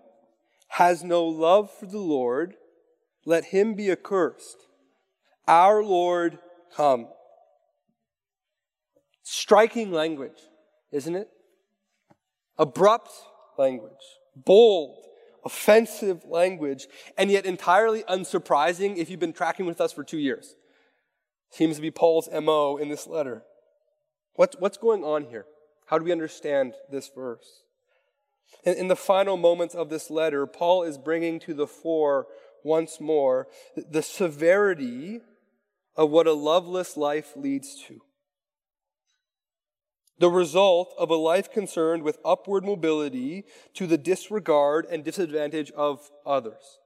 has 0.70 1.04
no 1.04 1.24
love 1.26 1.72
for 1.72 1.86
the 1.86 2.00
Lord, 2.00 2.56
let 3.26 3.46
him 3.46 3.74
be 3.74 3.92
accursed. 3.92 4.58
Our 5.48 5.84
Lord 5.84 6.40
come. 6.76 7.08
Striking 9.24 9.92
language, 9.92 10.42
isn't 10.92 11.16
it? 11.16 11.30
Abrupt 12.58 13.12
language, 13.58 13.92
bold, 14.36 15.06
offensive 15.46 16.26
language, 16.26 16.88
and 17.18 17.30
yet 17.30 17.46
entirely 17.46 18.04
unsurprising 18.04 18.98
if 18.98 19.10
you've 19.10 19.20
been 19.20 19.34
tracking 19.34 19.66
with 19.66 19.82
us 19.82 19.92
for 19.92 20.04
two 20.04 20.18
years. 20.18 20.56
Seems 21.50 21.76
to 21.76 21.82
be 21.82 21.92
Paul's 21.92 22.30
MO 22.32 22.78
in 22.78 22.90
this 22.90 23.08
letter. 23.08 23.44
What's, 24.34 24.56
what's 24.58 24.78
going 24.78 25.04
on 25.04 25.26
here? 25.26 25.46
How 25.86 26.00
do 26.00 26.06
we 26.06 26.12
understand 26.12 26.74
this 26.90 27.10
verse? 27.14 27.64
In, 28.64 28.74
in 28.76 28.88
the 28.88 28.96
final 28.96 29.38
moments 29.38 29.76
of 29.76 29.90
this 29.90 30.10
letter, 30.10 30.48
Paul 30.48 30.84
is 30.84 30.98
bringing 30.98 31.40
to 31.42 31.54
the 31.54 31.68
fore 31.68 32.28
once 32.64 33.00
more 33.00 33.48
the 33.76 34.02
severity 34.02 35.20
of 35.96 36.10
what 36.10 36.28
a 36.28 36.34
loveless 36.34 36.98
life 36.98 37.34
leads 37.36 37.76
to. 37.88 38.02
The 40.20 40.30
result 40.30 40.94
of 40.98 41.10
a 41.10 41.16
life 41.16 41.52
concerned 41.52 42.04
with 42.04 42.20
upward 42.24 42.64
mobility 42.64 43.46
to 43.74 43.88
the 43.88 43.98
disregard 43.98 44.86
and 44.90 45.04
disadvantage 45.04 45.72
of 45.72 46.12
others. 46.26 46.80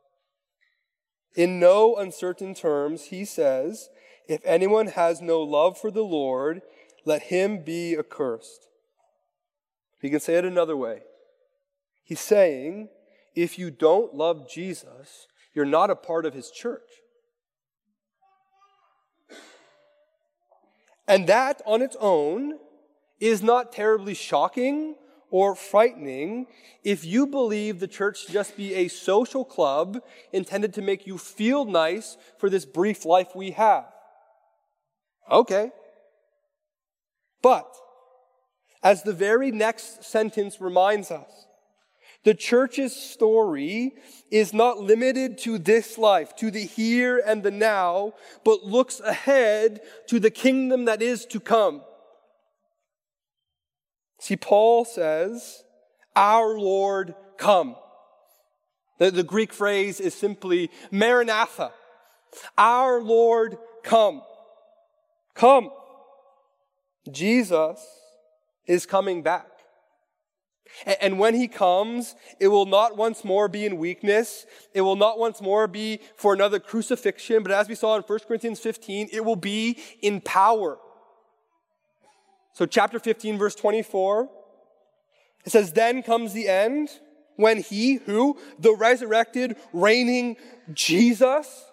In 1.36 1.60
no 1.60 1.96
uncertain 1.96 2.55
terms, 2.55 3.05
he 3.05 3.25
says, 3.25 3.89
if 4.27 4.41
anyone 4.43 4.88
has 4.88 5.22
no 5.22 5.41
love 5.41 5.77
for 5.77 5.91
the 5.91 6.03
Lord, 6.03 6.62
let 7.05 7.24
him 7.24 7.63
be 7.63 7.96
accursed. 7.98 8.68
He 10.01 10.09
can 10.09 10.20
say 10.20 10.35
it 10.35 10.46
another 10.46 10.75
way. 10.75 11.01
He's 12.03 12.20
saying, 12.20 12.90
if 13.35 13.59
you 13.59 13.70
don't 13.70 14.16
love 14.16 14.50
Jesus, 14.50 15.27
you're 15.53 15.66
not 15.66 15.90
a 15.90 15.96
part 15.96 16.25
of 16.25 16.33
his 16.33 16.50
church. 16.50 16.90
And 21.07 21.27
that 21.27 21.61
on 21.66 21.81
its 21.81 21.96
own 22.00 22.59
is 23.20 23.42
not 23.42 23.72
terribly 23.72 24.14
shocking 24.14 24.96
or 25.30 25.56
frightening 25.56 26.48
if 26.84 27.03
you 27.03 27.27
believe 27.27 27.80
the 27.80 27.88
church 27.88 28.25
to 28.25 28.32
just 28.32 28.56
be 28.56 28.74
a 28.74 28.88
social 28.88 29.44
club 29.44 30.01
intended 30.32 30.74
to 30.74 30.82
make 30.82 31.06
you 31.06 31.18
feel 31.18 31.66
nice 31.66 32.18
for 32.38 32.50
this 32.50 32.66
brief 32.66 33.06
life 33.06 33.36
we 33.36 33.51
have. 33.51 33.86
Okay. 35.30 35.72
But, 37.42 37.68
as 38.84 39.03
the 39.03 39.14
very 39.14 39.51
next 39.51 40.03
sentence 40.03 40.62
reminds 40.62 41.12
us, 41.12 41.48
the 42.24 42.34
church's 42.34 42.96
story 42.96 43.94
is 44.32 44.53
not 44.53 44.80
limited 44.80 45.38
to 45.40 45.58
this 45.58 45.98
life, 45.98 46.36
to 46.38 46.51
the 46.51 46.66
here 46.66 47.22
and 47.25 47.44
the 47.44 47.51
now, 47.51 48.14
but 48.44 48.64
looks 48.64 49.00
ahead 49.00 49.82
to 50.08 50.20
the 50.20 50.32
kingdom 50.32 50.86
that 50.86 51.01
is 51.01 51.25
to 51.27 51.40
come. 51.40 51.84
See, 54.27 54.35
Paul 54.35 54.83
says, 54.83 55.63
Our 56.13 56.59
Lord 56.59 57.16
come. 57.37 57.77
The, 59.00 59.09
the 59.09 59.24
Greek 59.24 59.53
phrase 59.53 60.01
is 60.01 60.13
simply 60.13 60.70
Maranatha. 60.92 61.72
Our 62.57 63.01
Lord 63.01 63.57
come. 63.83 64.22
Come. 65.33 65.70
Jesus 67.09 67.79
is 68.66 68.85
coming 68.85 69.22
back. 69.22 69.48
And 71.00 71.18
when 71.18 71.33
he 71.33 71.48
comes, 71.48 72.13
it 72.37 72.50
will 72.50 72.66
not 72.66 72.98
once 72.98 73.24
more 73.24 73.48
be 73.48 73.66
in 73.66 73.77
weakness. 73.77 74.46
It 74.74 74.81
will 74.81 74.98
not 74.98 75.18
once 75.18 75.40
more 75.40 75.70
be 75.70 76.01
for 76.18 76.33
another 76.33 76.59
crucifixion, 76.59 77.44
but 77.44 77.53
as 77.53 77.70
we 77.70 77.75
saw 77.75 77.96
in 77.96 78.01
1 78.01 78.20
Corinthians 78.27 78.59
15, 78.59 79.07
it 79.13 79.24
will 79.24 79.37
be 79.37 79.77
in 80.01 80.20
power. 80.20 80.79
So, 82.57 82.65
chapter 82.65 82.98
15, 82.98 83.37
verse 83.37 83.53
24, 83.53 84.29
it 85.46 85.51
says, 85.51 85.74
Then 85.74 86.01
comes 86.01 86.33
the 86.33 86.48
end 86.48 86.89
when 87.35 87.61
he 87.61 87.98
who, 87.98 88.39
the 88.57 88.74
resurrected, 88.74 89.57
reigning 89.74 90.37
Jesus, 90.74 91.65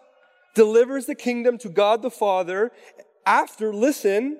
delivers 0.54 1.06
the 1.06 1.14
kingdom 1.14 1.56
to 1.56 1.70
God 1.70 2.02
the 2.02 2.10
Father 2.10 2.70
after, 3.24 3.72
listen, 3.72 4.38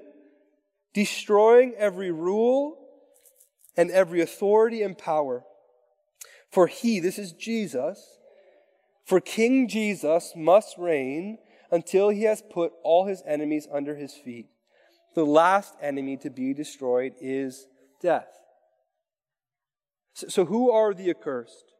destroying 0.92 1.72
every 1.78 2.10
rule 2.10 2.76
and 3.74 3.90
every 3.90 4.20
authority 4.20 4.82
and 4.82 4.98
power. 4.98 5.44
For 6.52 6.66
he, 6.66 7.00
this 7.00 7.18
is 7.18 7.32
Jesus, 7.32 8.18
for 9.06 9.18
King 9.18 9.66
Jesus 9.66 10.34
must 10.36 10.76
reign 10.76 11.38
until 11.70 12.10
he 12.10 12.24
has 12.24 12.42
put 12.42 12.74
all 12.82 13.06
his 13.06 13.22
enemies 13.26 13.66
under 13.72 13.96
his 13.96 14.12
feet. 14.12 14.48
The 15.14 15.24
last 15.24 15.74
enemy 15.80 16.16
to 16.18 16.30
be 16.30 16.54
destroyed 16.54 17.14
is 17.20 17.66
death. 18.00 18.28
So, 20.14 20.28
so 20.28 20.44
who 20.44 20.70
are 20.70 20.92
the 20.94 21.10
accursed? 21.10 21.72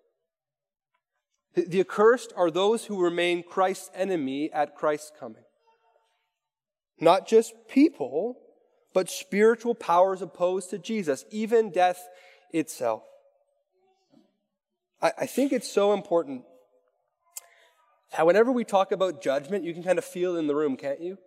The, 1.55 1.62
the 1.62 1.81
accursed 1.81 2.33
are 2.37 2.51
those 2.51 2.87
who 2.87 3.03
remain 3.03 3.42
Christ's 3.42 3.90
enemy 3.94 4.53
at 4.53 4.77
Christ's 4.77 5.12
coming. 5.18 5.44
Not 7.01 7.27
just 7.27 7.55
people, 7.68 8.38
but 8.92 9.11
spiritual 9.11 9.75
powers 9.75 10.23
opposed 10.23 10.70
to 10.70 10.79
Jesus, 10.79 11.25
even 11.31 11.70
death 11.70 12.09
itself. 12.53 13.03
I, 15.03 15.12
I 15.18 15.27
think 15.27 15.53
it's 15.53 15.70
so 15.70 15.92
important 15.92 16.42
that 18.16 18.27
whenever 18.27 18.53
we 18.53 18.64
talk 18.64 18.92
about 18.92 19.20
judgment, 19.20 19.64
you 19.64 19.75
can 19.75 19.83
kind 19.83 19.99
of 19.99 20.05
feel 20.05 20.37
in 20.37 20.47
the 20.47 20.55
room, 20.55 20.77
can't 20.77 21.01
you? 21.01 21.18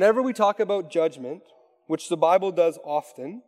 Whenever 0.00 0.22
we 0.22 0.32
talk 0.32 0.60
about 0.60 0.90
judgment, 0.90 1.42
which 1.86 2.08
the 2.08 2.16
Bible 2.16 2.52
does 2.52 2.78
often, 2.84 3.42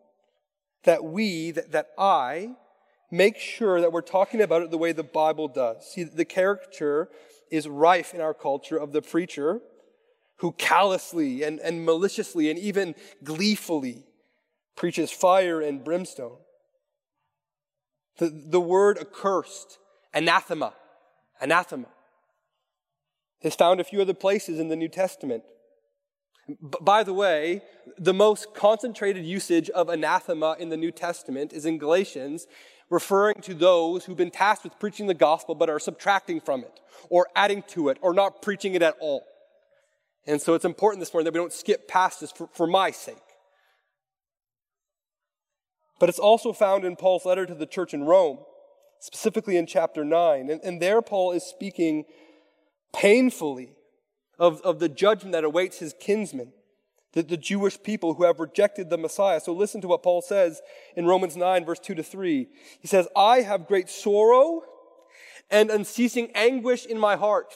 that 0.85 1.03
we, 1.03 1.51
that, 1.51 1.73
that 1.73 1.87
I, 1.97 2.57
make 3.11 3.39
sure 3.39 3.81
that 3.81 3.91
we're 3.91 4.03
talking 4.03 4.43
about 4.43 4.61
it 4.61 4.71
the 4.71 4.77
way 4.77 4.93
the 4.93 5.03
Bible 5.03 5.49
does. 5.49 5.91
See, 5.91 6.05
the 6.05 6.27
caricature 6.27 7.09
is 7.51 7.67
rife 7.67 8.13
in 8.13 8.21
our 8.21 8.35
culture 8.35 8.77
of 8.77 8.93
the 8.93 9.01
preacher 9.01 9.63
who 10.41 10.53
callously 10.53 11.43
and, 11.43 11.59
and 11.59 11.87
maliciously 11.87 12.51
and 12.51 12.59
even 12.59 12.97
gleefully 13.25 14.05
preaches 14.77 15.11
fire 15.11 15.63
and 15.63 15.83
brimstone. 15.83 16.37
The, 18.19 18.29
the 18.29 18.61
word 18.61 18.99
accursed, 18.99 19.79
anathema, 20.13 20.75
anathema, 21.41 21.89
is 23.41 23.55
found 23.55 23.81
a 23.81 23.85
few 23.85 24.03
other 24.03 24.13
places 24.13 24.61
in 24.61 24.69
the 24.69 24.77
New 24.77 24.89
Testament. 24.91 25.45
By 26.61 27.05
the 27.05 27.13
way, 27.13 27.63
the 27.99 28.15
most 28.15 28.55
concentrated 28.55 29.25
usage 29.25 29.71
of 29.71 29.89
anathema 29.89 30.57
in 30.59 30.71
the 30.71 30.77
New 30.77 30.91
Testament 30.91 31.53
is 31.53 31.65
in 31.65 31.79
Galatians, 31.79 32.47
referring 32.91 33.41
to 33.43 33.55
those 33.55 34.05
who've 34.05 34.17
been 34.17 34.31
tasked 34.31 34.65
with 34.65 34.79
preaching 34.81 35.07
the 35.07 35.15
gospel 35.15 35.55
but 35.55 35.71
are 35.71 35.79
subtracting 35.79 36.41
from 36.41 36.61
it, 36.61 36.81
or 37.09 37.29
adding 37.37 37.63
to 37.69 37.89
it, 37.89 37.99
or 38.03 38.13
not 38.13 38.43
preaching 38.43 38.75
it 38.75 38.83
at 38.83 38.97
all. 39.01 39.25
And 40.27 40.41
so 40.41 40.55
it's 40.55 40.65
important 40.65 41.01
this 41.01 41.13
morning 41.13 41.25
that 41.27 41.33
we 41.33 41.41
don't 41.41 41.53
skip 41.53 41.89
past 41.89 42.21
this 42.21 42.33
for, 42.33 42.49
for 42.53 42.67
my 42.67 42.91
sake. 42.91 43.17
But 45.99 46.09
it's 46.09 46.19
also 46.19 46.53
found 46.53 46.85
in 46.85 46.97
Paul's 46.97 47.25
letter 47.25 47.47
to 47.47 47.55
the 47.55 47.67
church 47.67 47.95
in 47.95 48.03
Rome, 48.03 48.39
specifically 48.99 49.57
in 49.57 49.67
chapter 49.67 50.05
9. 50.05 50.51
And, 50.51 50.61
and 50.63 50.83
there, 50.83 51.01
Paul 51.03 51.33
is 51.33 51.45
speaking 51.45 52.05
painfully 52.93 53.75
of, 54.39 54.61
of 54.63 54.79
the 54.79 54.89
judgment 54.89 55.33
that 55.33 55.45
awaits 55.45 55.79
his 55.79 55.95
kinsmen, 55.99 56.53
the, 57.13 57.23
the 57.23 57.37
Jewish 57.37 57.83
people 57.83 58.15
who 58.15 58.25
have 58.25 58.41
rejected 58.41 58.91
the 58.91 58.99
Messiah. 58.99 59.41
So 59.41 59.53
listen 59.53 59.81
to 59.83 59.89
what 59.89 60.03
Paul 60.03 60.23
says 60.23 60.61
in 60.97 61.07
Romans 61.07 61.37
9, 61.37 61.65
verse 61.65 61.79
2 61.79 61.95
to 61.95 62.03
3. 62.03 62.49
He 62.81 62.89
says, 62.89 63.09
I 63.15 63.43
have 63.43 63.67
great 63.67 63.89
sorrow 63.89 64.63
and 65.51 65.71
unceasing 65.71 66.31
anguish 66.35 66.87
in 66.87 66.99
my 66.99 67.17
heart. 67.17 67.55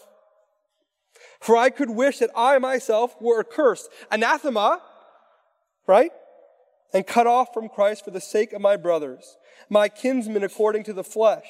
For 1.40 1.56
I 1.56 1.70
could 1.70 1.90
wish 1.90 2.18
that 2.18 2.30
I 2.36 2.58
myself 2.58 3.14
were 3.20 3.40
accursed, 3.40 3.88
anathema, 4.10 4.82
right? 5.86 6.10
And 6.92 7.06
cut 7.06 7.26
off 7.26 7.52
from 7.52 7.68
Christ 7.68 8.04
for 8.04 8.10
the 8.10 8.20
sake 8.20 8.52
of 8.52 8.60
my 8.60 8.76
brothers, 8.76 9.36
my 9.68 9.88
kinsmen 9.88 10.44
according 10.44 10.84
to 10.84 10.92
the 10.92 11.04
flesh. 11.04 11.46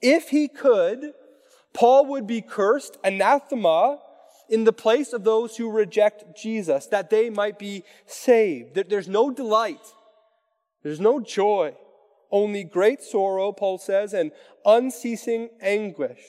If 0.00 0.28
he 0.28 0.48
could, 0.48 1.12
Paul 1.74 2.06
would 2.06 2.26
be 2.26 2.40
cursed, 2.40 2.96
anathema, 3.04 3.98
in 4.48 4.64
the 4.64 4.72
place 4.72 5.12
of 5.12 5.24
those 5.24 5.56
who 5.56 5.70
reject 5.70 6.36
Jesus, 6.40 6.86
that 6.86 7.10
they 7.10 7.30
might 7.30 7.58
be 7.58 7.84
saved. 8.06 8.74
There's 8.88 9.08
no 9.08 9.30
delight. 9.30 9.86
There's 10.82 11.00
no 11.00 11.20
joy. 11.20 11.74
Only 12.30 12.64
great 12.64 13.02
sorrow, 13.02 13.52
Paul 13.52 13.78
says, 13.78 14.12
and 14.12 14.32
unceasing 14.64 15.50
anguish. 15.60 16.20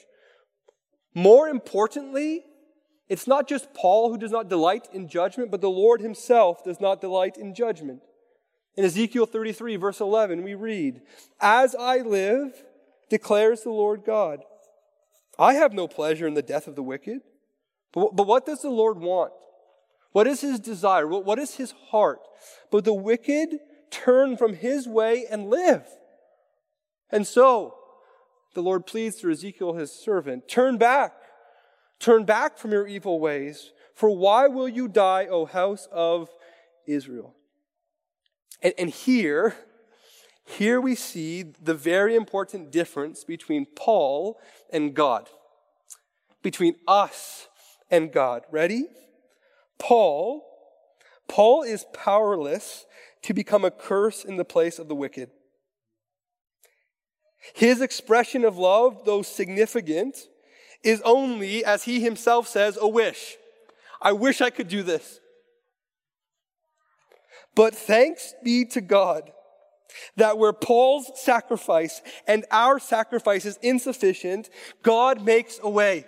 More 1.14 1.48
importantly, 1.48 2.44
it's 3.08 3.26
not 3.26 3.48
just 3.48 3.74
Paul 3.74 4.10
who 4.10 4.18
does 4.18 4.30
not 4.30 4.48
delight 4.48 4.88
in 4.92 5.08
judgment, 5.08 5.50
but 5.50 5.60
the 5.60 5.70
Lord 5.70 6.00
himself 6.00 6.62
does 6.64 6.80
not 6.80 7.00
delight 7.00 7.36
in 7.36 7.54
judgment. 7.54 8.00
In 8.76 8.84
Ezekiel 8.84 9.26
33, 9.26 9.76
verse 9.76 10.00
11, 10.00 10.44
we 10.44 10.54
read, 10.54 11.02
As 11.40 11.74
I 11.74 11.98
live, 11.98 12.62
declares 13.08 13.62
the 13.62 13.70
Lord 13.70 14.04
God, 14.06 14.40
I 15.38 15.54
have 15.54 15.72
no 15.72 15.88
pleasure 15.88 16.26
in 16.26 16.34
the 16.34 16.42
death 16.42 16.68
of 16.68 16.76
the 16.76 16.82
wicked. 16.82 17.20
But, 17.92 18.14
but 18.14 18.26
what 18.26 18.46
does 18.46 18.62
the 18.62 18.70
Lord 18.70 18.98
want? 18.98 19.32
What 20.12 20.26
is 20.26 20.40
his 20.40 20.60
desire? 20.60 21.06
What, 21.06 21.24
What 21.24 21.38
is 21.38 21.56
his 21.56 21.72
heart? 21.88 22.20
But 22.70 22.84
the 22.84 22.94
wicked 22.94 23.58
turn 23.90 24.36
from 24.36 24.54
his 24.54 24.86
way 24.86 25.26
and 25.30 25.50
live. 25.50 25.84
And 27.10 27.26
so, 27.26 27.74
the 28.54 28.62
Lord 28.62 28.86
pleads 28.86 29.16
through 29.16 29.32
Ezekiel, 29.32 29.74
his 29.74 29.92
servant, 29.92 30.48
turn 30.48 30.78
back. 30.78 31.14
Turn 31.98 32.24
back 32.24 32.56
from 32.56 32.72
your 32.72 32.86
evil 32.86 33.20
ways. 33.20 33.72
For 33.94 34.10
why 34.10 34.48
will 34.48 34.68
you 34.68 34.88
die, 34.88 35.26
O 35.26 35.44
house 35.44 35.86
of 35.92 36.30
Israel? 36.86 37.34
And, 38.62 38.72
and 38.78 38.90
here, 38.90 39.54
here 40.44 40.80
we 40.80 40.94
see 40.94 41.42
the 41.42 41.74
very 41.74 42.16
important 42.16 42.72
difference 42.72 43.22
between 43.22 43.66
Paul 43.66 44.38
and 44.72 44.94
God, 44.94 45.28
between 46.42 46.76
us 46.88 47.48
and 47.90 48.12
God. 48.12 48.42
Ready? 48.50 48.86
Paul, 49.78 50.44
Paul 51.28 51.62
is 51.62 51.86
powerless 51.92 52.86
to 53.22 53.34
become 53.34 53.64
a 53.64 53.70
curse 53.70 54.24
in 54.24 54.36
the 54.36 54.44
place 54.44 54.78
of 54.78 54.88
the 54.88 54.94
wicked. 54.94 55.30
His 57.54 57.80
expression 57.80 58.44
of 58.44 58.58
love, 58.58 59.04
though 59.04 59.22
significant, 59.22 60.16
is 60.82 61.00
only, 61.04 61.64
as 61.64 61.84
he 61.84 62.00
himself 62.00 62.46
says, 62.48 62.78
a 62.80 62.88
wish. 62.88 63.36
I 64.00 64.12
wish 64.12 64.40
I 64.40 64.50
could 64.50 64.68
do 64.68 64.82
this. 64.82 65.20
But 67.54 67.74
thanks 67.74 68.34
be 68.42 68.64
to 68.66 68.80
God 68.80 69.32
that 70.16 70.38
where 70.38 70.52
Paul's 70.52 71.10
sacrifice 71.16 72.00
and 72.26 72.44
our 72.50 72.78
sacrifice 72.78 73.44
is 73.44 73.58
insufficient, 73.60 74.48
God 74.82 75.22
makes 75.24 75.58
a 75.62 75.68
way. 75.68 76.04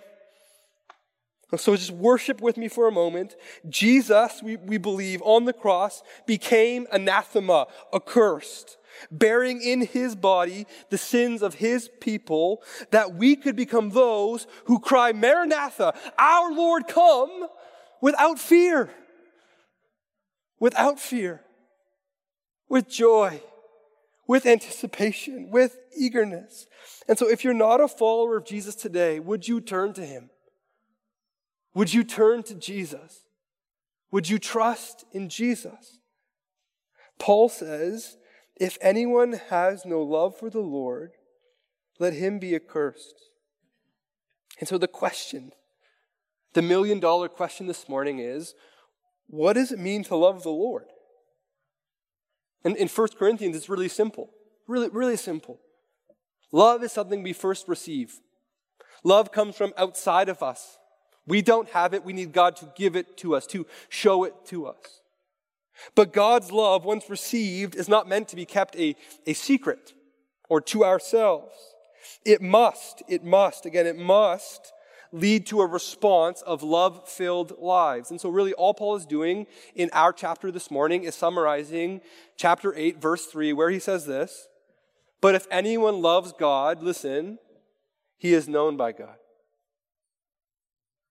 So 1.57 1.75
just 1.75 1.91
worship 1.91 2.41
with 2.41 2.57
me 2.57 2.67
for 2.67 2.87
a 2.87 2.91
moment. 2.91 3.35
Jesus, 3.69 4.41
we, 4.41 4.57
we 4.57 4.77
believe, 4.77 5.21
on 5.23 5.45
the 5.45 5.53
cross 5.53 6.01
became 6.25 6.87
anathema, 6.91 7.67
accursed, 7.93 8.77
bearing 9.11 9.61
in 9.61 9.81
his 9.81 10.15
body 10.15 10.65
the 10.89 10.97
sins 10.97 11.41
of 11.41 11.55
his 11.55 11.89
people, 11.99 12.63
that 12.91 13.13
we 13.13 13.35
could 13.35 13.55
become 13.55 13.89
those 13.89 14.47
who 14.65 14.79
cry, 14.79 15.11
Maranatha, 15.11 15.93
our 16.17 16.51
Lord 16.51 16.87
come, 16.87 17.47
without 18.01 18.39
fear. 18.39 18.89
Without 20.59 20.99
fear. 20.99 21.41
With 22.69 22.89
joy. 22.89 23.41
With 24.27 24.45
anticipation. 24.45 25.49
With 25.51 25.77
eagerness. 25.97 26.67
And 27.07 27.19
so 27.19 27.29
if 27.29 27.43
you're 27.43 27.53
not 27.53 27.81
a 27.81 27.87
follower 27.87 28.37
of 28.37 28.45
Jesus 28.45 28.75
today, 28.75 29.19
would 29.19 29.47
you 29.47 29.61
turn 29.61 29.93
to 29.93 30.05
him? 30.05 30.29
Would 31.73 31.93
you 31.93 32.03
turn 32.03 32.43
to 32.43 32.55
Jesus? 32.55 33.25
Would 34.11 34.29
you 34.29 34.37
trust 34.37 35.05
in 35.11 35.29
Jesus? 35.29 35.99
Paul 37.19 37.49
says, 37.49 38.17
if 38.55 38.77
anyone 38.81 39.33
has 39.49 39.85
no 39.85 40.01
love 40.01 40.37
for 40.37 40.49
the 40.49 40.59
Lord, 40.59 41.13
let 41.99 42.13
him 42.13 42.37
be 42.37 42.55
accursed. 42.55 43.15
And 44.59 44.69
so 44.69 44.77
the 44.77 44.87
question, 44.87 45.51
the 46.53 46.61
million 46.61 46.99
dollar 46.99 47.27
question 47.27 47.65
this 47.65 47.89
morning 47.89 48.19
is, 48.19 48.53
what 49.27 49.53
does 49.53 49.71
it 49.71 49.79
mean 49.79 50.03
to 50.05 50.15
love 50.15 50.43
the 50.43 50.49
Lord? 50.49 50.85
And 52.63 52.77
in 52.77 52.87
1 52.87 53.07
Corinthians, 53.17 53.55
it's 53.55 53.69
really 53.69 53.89
simple. 53.89 54.29
Really, 54.67 54.89
really 54.89 55.17
simple. 55.17 55.59
Love 56.51 56.83
is 56.83 56.91
something 56.91 57.23
we 57.23 57.33
first 57.33 57.67
receive. 57.67 58.19
Love 59.03 59.31
comes 59.31 59.55
from 59.55 59.73
outside 59.75 60.29
of 60.29 60.43
us. 60.43 60.77
We 61.25 61.41
don't 61.41 61.69
have 61.69 61.93
it. 61.93 62.03
We 62.03 62.13
need 62.13 62.33
God 62.33 62.55
to 62.57 62.71
give 62.75 62.95
it 62.95 63.17
to 63.17 63.35
us, 63.35 63.47
to 63.47 63.65
show 63.89 64.23
it 64.23 64.33
to 64.47 64.67
us. 64.67 65.01
But 65.95 66.13
God's 66.13 66.51
love, 66.51 66.85
once 66.85 67.09
received, 67.09 67.75
is 67.75 67.89
not 67.89 68.07
meant 68.07 68.27
to 68.29 68.35
be 68.35 68.45
kept 68.45 68.75
a, 68.75 68.95
a 69.25 69.33
secret 69.33 69.93
or 70.49 70.61
to 70.61 70.83
ourselves. 70.83 71.53
It 72.25 72.41
must, 72.41 73.03
it 73.07 73.23
must, 73.23 73.65
again, 73.65 73.87
it 73.87 73.97
must 73.97 74.73
lead 75.11 75.45
to 75.45 75.61
a 75.61 75.67
response 75.67 76.41
of 76.41 76.63
love 76.63 77.07
filled 77.07 77.57
lives. 77.59 78.11
And 78.11 78.19
so, 78.19 78.29
really, 78.29 78.53
all 78.53 78.73
Paul 78.73 78.95
is 78.95 79.05
doing 79.05 79.47
in 79.75 79.89
our 79.93 80.11
chapter 80.11 80.51
this 80.51 80.71
morning 80.71 81.03
is 81.03 81.15
summarizing 81.15 82.01
chapter 82.35 82.73
8, 82.75 83.01
verse 83.01 83.27
3, 83.27 83.53
where 83.53 83.69
he 83.69 83.79
says 83.79 84.05
this 84.05 84.47
But 85.21 85.35
if 85.35 85.47
anyone 85.49 86.01
loves 86.01 86.33
God, 86.33 86.83
listen, 86.83 87.39
he 88.17 88.33
is 88.33 88.47
known 88.47 88.75
by 88.75 88.91
God. 88.91 89.15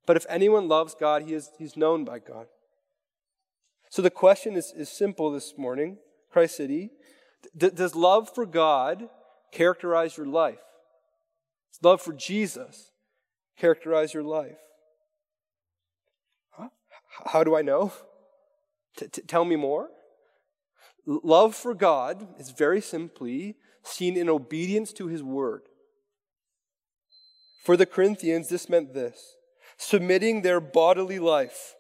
But 0.07 0.17
if 0.17 0.27
anyone 0.29 0.69
loves 0.69 0.95
God, 0.99 1.23
he 1.23 1.35
is, 1.35 1.51
he's 1.59 1.77
known 1.77 2.05
by 2.05 2.19
God. 2.19 2.47
So 3.91 4.03
the 4.03 4.11
question 4.11 4.57
is, 4.57 4.73
is 4.77 4.89
simple 4.89 5.31
this 5.31 5.55
morning, 5.57 5.99
Christ 6.31 6.57
City. 6.57 6.91
D- 7.57 7.71
does 7.71 7.95
love 7.95 8.35
for 8.35 8.47
God 8.47 9.09
characterize 9.53 10.17
your 10.17 10.27
life? 10.27 10.59
Does 11.73 11.83
love 11.83 12.01
for 12.01 12.13
Jesus 12.13 12.91
characterize 13.59 14.15
your 14.15 14.23
life? 14.23 14.59
Huh? 16.51 16.69
How 17.27 17.45
do 17.45 17.55
I 17.55 17.63
know? 17.63 17.93
T- 18.97 19.09
t- 19.09 19.23
tell 19.23 19.45
me 19.45 19.57
more. 19.57 19.91
Love 21.07 21.55
for 21.55 21.75
God 21.75 22.27
is 22.39 22.51
very 22.51 22.81
simply 22.81 23.57
seen 23.83 24.17
in 24.17 24.29
obedience 24.29 24.93
to 24.95 25.09
his 25.09 25.23
word. 25.23 25.63
For 27.63 27.77
the 27.77 27.87
Corinthians, 27.87 28.49
this 28.49 28.69
meant 28.69 28.95
this 28.95 29.37
submitting 29.83 30.43
their 30.43 30.61
bodily 30.61 31.19
life, 31.19 31.75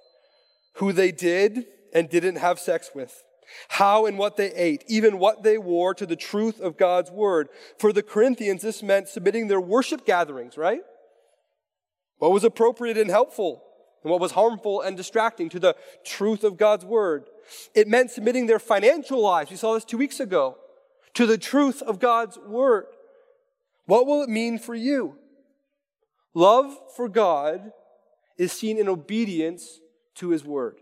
who 0.74 0.92
they 0.92 1.12
did 1.12 1.66
and 1.94 2.08
didn't 2.08 2.36
have 2.36 2.58
sex 2.58 2.90
with, 2.94 3.22
how 3.68 4.06
and 4.06 4.18
what 4.18 4.36
they 4.36 4.52
ate, 4.54 4.84
even 4.88 5.18
what 5.18 5.42
they 5.42 5.58
wore 5.58 5.94
to 5.94 6.06
the 6.06 6.16
truth 6.16 6.60
of 6.60 6.76
God's 6.76 7.10
word. 7.10 7.48
For 7.78 7.92
the 7.92 8.02
Corinthians, 8.02 8.62
this 8.62 8.82
meant 8.82 9.08
submitting 9.08 9.48
their 9.48 9.60
worship 9.60 10.04
gatherings, 10.04 10.56
right? 10.56 10.80
What 12.18 12.32
was 12.32 12.44
appropriate 12.44 12.98
and 12.98 13.10
helpful, 13.10 13.62
and 14.02 14.10
what 14.10 14.20
was 14.20 14.32
harmful 14.32 14.80
and 14.80 14.96
distracting 14.96 15.48
to 15.50 15.60
the 15.60 15.76
truth 16.04 16.42
of 16.44 16.56
God's 16.56 16.84
word. 16.84 17.24
It 17.74 17.88
meant 17.88 18.10
submitting 18.10 18.46
their 18.46 18.58
financial 18.58 19.20
lives. 19.20 19.50
We 19.50 19.56
saw 19.56 19.74
this 19.74 19.84
two 19.84 19.98
weeks 19.98 20.18
ago 20.18 20.56
to 21.14 21.26
the 21.26 21.38
truth 21.38 21.82
of 21.82 22.00
God's 22.00 22.38
word. 22.38 22.86
What 23.86 24.06
will 24.06 24.22
it 24.22 24.28
mean 24.28 24.58
for 24.58 24.74
you? 24.74 25.18
Love 26.34 26.76
for 26.96 27.08
God 27.08 27.72
is 28.42 28.50
seen 28.50 28.76
in 28.76 28.88
obedience 28.88 29.78
to 30.16 30.30
his 30.30 30.44
word. 30.44 30.78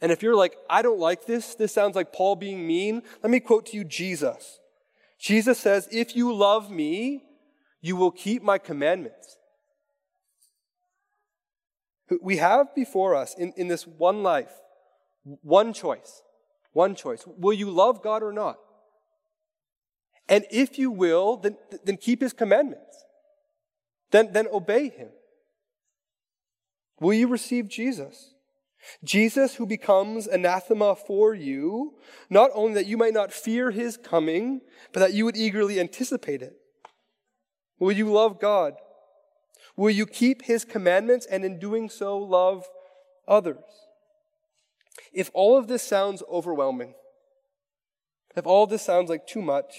And 0.00 0.12
if 0.12 0.22
you're 0.22 0.36
like, 0.36 0.56
I 0.70 0.82
don't 0.82 1.00
like 1.00 1.26
this, 1.26 1.56
this 1.56 1.72
sounds 1.72 1.96
like 1.96 2.12
Paul 2.12 2.36
being 2.36 2.64
mean, 2.64 3.02
let 3.24 3.30
me 3.30 3.40
quote 3.40 3.66
to 3.66 3.76
you 3.76 3.82
Jesus. 3.82 4.60
Jesus 5.18 5.58
says, 5.58 5.88
If 5.90 6.14
you 6.14 6.32
love 6.32 6.70
me, 6.70 7.24
you 7.80 7.96
will 7.96 8.12
keep 8.12 8.40
my 8.40 8.56
commandments. 8.56 9.36
We 12.22 12.36
have 12.36 12.72
before 12.72 13.16
us 13.16 13.34
in, 13.36 13.52
in 13.56 13.66
this 13.66 13.84
one 13.84 14.22
life 14.22 14.52
one 15.42 15.72
choice. 15.72 16.22
One 16.72 16.94
choice. 16.94 17.24
Will 17.26 17.52
you 17.52 17.68
love 17.68 18.00
God 18.00 18.22
or 18.22 18.32
not? 18.32 18.58
And 20.28 20.46
if 20.52 20.78
you 20.78 20.92
will, 20.92 21.36
then, 21.36 21.56
then 21.84 21.96
keep 21.96 22.20
his 22.20 22.32
commandments. 22.32 23.04
Then, 24.12 24.32
then 24.32 24.46
obey 24.52 24.88
him. 24.88 25.08
Will 27.00 27.14
you 27.14 27.26
receive 27.28 27.68
Jesus? 27.68 28.34
Jesus, 29.04 29.56
who 29.56 29.66
becomes 29.66 30.26
anathema 30.26 30.94
for 30.94 31.34
you, 31.34 31.94
not 32.28 32.50
only 32.54 32.74
that 32.74 32.86
you 32.86 32.96
might 32.96 33.14
not 33.14 33.32
fear 33.32 33.70
his 33.70 33.96
coming, 33.96 34.60
but 34.92 35.00
that 35.00 35.12
you 35.12 35.24
would 35.24 35.36
eagerly 35.36 35.80
anticipate 35.80 36.42
it. 36.42 36.54
Will 37.78 37.92
you 37.92 38.10
love 38.10 38.40
God? 38.40 38.74
Will 39.76 39.90
you 39.90 40.06
keep 40.06 40.42
his 40.42 40.64
commandments 40.64 41.26
and 41.26 41.44
in 41.44 41.58
doing 41.58 41.88
so 41.88 42.18
love 42.18 42.68
others? 43.26 43.64
If 45.12 45.30
all 45.34 45.56
of 45.56 45.68
this 45.68 45.82
sounds 45.82 46.22
overwhelming, 46.30 46.94
if 48.36 48.46
all 48.46 48.64
of 48.64 48.70
this 48.70 48.82
sounds 48.82 49.08
like 49.08 49.26
too 49.26 49.42
much, 49.42 49.78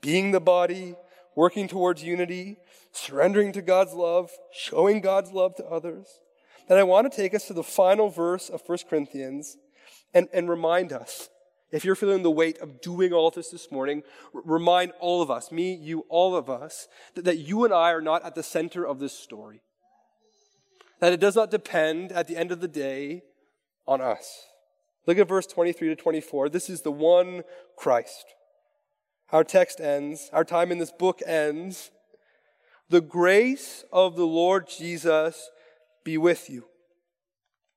being 0.00 0.30
the 0.30 0.40
body, 0.40 0.94
working 1.34 1.68
towards 1.68 2.02
unity, 2.02 2.56
surrendering 2.92 3.52
to 3.52 3.62
God's 3.62 3.92
love, 3.92 4.30
showing 4.52 5.00
God's 5.00 5.32
love 5.32 5.54
to 5.56 5.66
others, 5.66 6.20
then 6.68 6.78
I 6.78 6.82
want 6.82 7.10
to 7.10 7.16
take 7.16 7.34
us 7.34 7.46
to 7.46 7.52
the 7.52 7.62
final 7.62 8.08
verse 8.08 8.48
of 8.48 8.62
1 8.66 8.78
Corinthians 8.88 9.56
and, 10.12 10.28
and 10.32 10.48
remind 10.48 10.92
us. 10.92 11.28
If 11.72 11.84
you're 11.84 11.94
feeling 11.96 12.22
the 12.22 12.30
weight 12.30 12.58
of 12.58 12.80
doing 12.80 13.12
all 13.12 13.30
this 13.30 13.50
this 13.50 13.70
morning, 13.70 14.02
r- 14.34 14.42
remind 14.44 14.92
all 15.00 15.20
of 15.20 15.30
us, 15.30 15.50
me, 15.50 15.74
you, 15.74 16.06
all 16.08 16.36
of 16.36 16.48
us, 16.48 16.88
that, 17.14 17.24
that 17.24 17.38
you 17.38 17.64
and 17.64 17.74
I 17.74 17.90
are 17.90 18.00
not 18.00 18.24
at 18.24 18.34
the 18.34 18.42
center 18.42 18.86
of 18.86 18.98
this 18.98 19.12
story. 19.12 19.62
That 21.00 21.12
it 21.12 21.20
does 21.20 21.36
not 21.36 21.50
depend 21.50 22.12
at 22.12 22.28
the 22.28 22.36
end 22.36 22.52
of 22.52 22.60
the 22.60 22.68
day 22.68 23.22
on 23.86 24.00
us. 24.00 24.46
Look 25.06 25.18
at 25.18 25.28
verse 25.28 25.46
23 25.46 25.88
to 25.88 25.96
24. 25.96 26.48
This 26.48 26.70
is 26.70 26.82
the 26.82 26.92
one 26.92 27.42
Christ. 27.76 28.24
Our 29.30 29.44
text 29.44 29.80
ends, 29.80 30.30
our 30.32 30.44
time 30.44 30.70
in 30.70 30.78
this 30.78 30.92
book 30.92 31.20
ends. 31.26 31.90
The 32.88 33.00
grace 33.00 33.84
of 33.92 34.16
the 34.16 34.26
Lord 34.26 34.68
Jesus 34.68 35.50
be 36.06 36.16
with 36.16 36.48
you. 36.48 36.64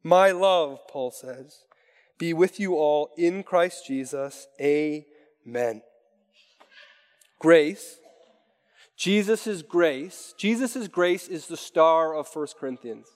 My 0.03 0.29
love, 0.29 0.87
Paul 0.87 1.09
says, 1.09 1.63
be 2.19 2.31
with 2.31 2.59
you 2.59 2.75
all 2.75 3.09
in 3.17 3.41
Christ 3.41 3.87
Jesus. 3.87 4.47
Amen. 4.61 5.81
Grace, 7.39 7.97
Jesus' 8.95 9.63
grace, 9.63 10.35
Jesus' 10.37 10.87
grace 10.87 11.27
is 11.27 11.47
the 11.47 11.57
star 11.57 12.15
of 12.15 12.27
1 12.31 12.47
Corinthians. 12.59 13.07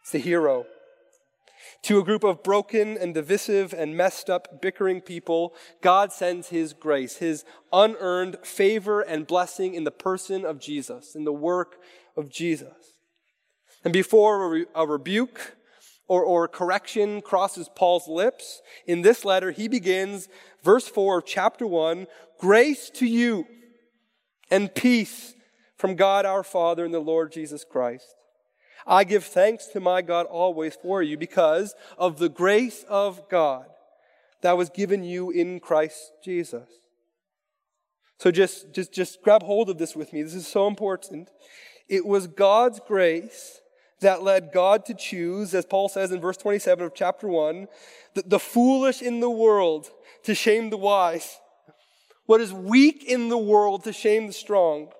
It's 0.00 0.10
the 0.10 0.18
hero. 0.18 0.66
To 1.82 2.00
a 2.00 2.04
group 2.04 2.24
of 2.24 2.42
broken 2.42 2.98
and 2.98 3.14
divisive 3.14 3.72
and 3.72 3.96
messed 3.96 4.28
up, 4.28 4.60
bickering 4.60 5.02
people, 5.02 5.54
God 5.80 6.12
sends 6.12 6.48
His 6.48 6.72
grace, 6.72 7.18
His 7.18 7.44
unearned 7.72 8.38
favor 8.42 9.02
and 9.02 9.24
blessing 9.24 9.74
in 9.74 9.84
the 9.84 9.92
person 9.92 10.44
of 10.44 10.58
Jesus, 10.58 11.14
in 11.14 11.22
the 11.22 11.32
work 11.32 11.76
of 12.16 12.28
Jesus. 12.28 12.91
And 13.84 13.92
before 13.92 14.44
a, 14.44 14.48
re- 14.48 14.66
a 14.74 14.86
rebuke 14.86 15.56
or, 16.08 16.22
or 16.22 16.48
correction 16.48 17.20
crosses 17.20 17.68
Paul's 17.74 18.08
lips, 18.08 18.62
in 18.86 19.02
this 19.02 19.24
letter 19.24 19.50
he 19.50 19.68
begins, 19.68 20.28
verse 20.62 20.86
4 20.88 21.18
of 21.18 21.26
chapter 21.26 21.66
1 21.66 22.06
Grace 22.38 22.90
to 22.90 23.06
you 23.06 23.46
and 24.50 24.74
peace 24.74 25.34
from 25.76 25.94
God 25.94 26.26
our 26.26 26.42
Father 26.42 26.84
and 26.84 26.92
the 26.92 27.00
Lord 27.00 27.32
Jesus 27.32 27.64
Christ. 27.64 28.14
I 28.86 29.04
give 29.04 29.24
thanks 29.24 29.66
to 29.68 29.80
my 29.80 30.02
God 30.02 30.26
always 30.26 30.74
for 30.74 31.02
you 31.02 31.16
because 31.16 31.74
of 31.96 32.18
the 32.18 32.28
grace 32.28 32.84
of 32.88 33.28
God 33.28 33.66
that 34.42 34.56
was 34.56 34.70
given 34.70 35.04
you 35.04 35.30
in 35.30 35.60
Christ 35.60 36.12
Jesus. 36.22 36.68
So 38.18 38.30
just, 38.30 38.72
just, 38.72 38.92
just 38.92 39.22
grab 39.22 39.42
hold 39.42 39.70
of 39.70 39.78
this 39.78 39.96
with 39.96 40.12
me. 40.12 40.22
This 40.22 40.34
is 40.34 40.46
so 40.46 40.66
important. 40.66 41.30
It 41.88 42.04
was 42.04 42.26
God's 42.26 42.80
grace 42.86 43.61
that 44.02 44.22
led 44.22 44.52
God 44.52 44.84
to 44.86 44.94
choose, 44.94 45.54
as 45.54 45.66
Paul 45.66 45.88
says 45.88 46.12
in 46.12 46.20
verse 46.20 46.36
27 46.36 46.84
of 46.84 46.94
chapter 46.94 47.26
1, 47.26 47.66
the, 48.14 48.22
the 48.22 48.38
foolish 48.38 49.02
in 49.02 49.20
the 49.20 49.30
world 49.30 49.90
to 50.24 50.34
shame 50.34 50.70
the 50.70 50.76
wise, 50.76 51.38
what 52.26 52.40
is 52.40 52.52
weak 52.52 53.04
in 53.04 53.28
the 53.28 53.38
world 53.38 53.84
to 53.84 53.92
shame 53.92 54.28
the 54.28 54.32
strong. 54.32 54.92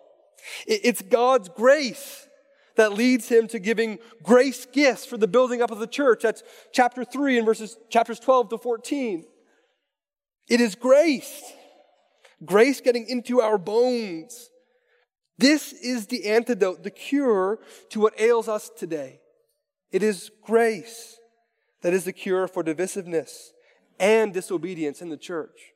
It, 0.66 0.80
it's 0.84 1.02
God's 1.02 1.48
grace 1.48 2.26
that 2.76 2.92
leads 2.92 3.28
him 3.28 3.48
to 3.48 3.58
giving 3.58 3.98
grace 4.22 4.66
gifts 4.66 5.04
for 5.04 5.16
the 5.16 5.28
building 5.28 5.62
up 5.62 5.70
of 5.70 5.78
the 5.78 5.86
church. 5.86 6.22
That's 6.22 6.42
chapter 6.72 7.04
3 7.04 7.38
and 7.38 7.46
verses 7.46 7.76
chapters 7.90 8.18
12 8.18 8.50
to 8.50 8.58
14. 8.58 9.24
It 10.48 10.60
is 10.60 10.74
grace. 10.74 11.52
Grace 12.44 12.80
getting 12.80 13.06
into 13.08 13.40
our 13.40 13.58
bones. 13.58 14.50
This 15.42 15.72
is 15.72 16.06
the 16.06 16.26
antidote, 16.26 16.84
the 16.84 16.90
cure 16.90 17.58
to 17.90 17.98
what 17.98 18.14
ails 18.20 18.48
us 18.48 18.70
today. 18.76 19.18
It 19.90 20.04
is 20.04 20.30
grace 20.40 21.18
that 21.82 21.92
is 21.92 22.04
the 22.04 22.12
cure 22.12 22.46
for 22.46 22.62
divisiveness 22.62 23.48
and 23.98 24.32
disobedience 24.32 25.02
in 25.02 25.08
the 25.08 25.16
church. 25.16 25.72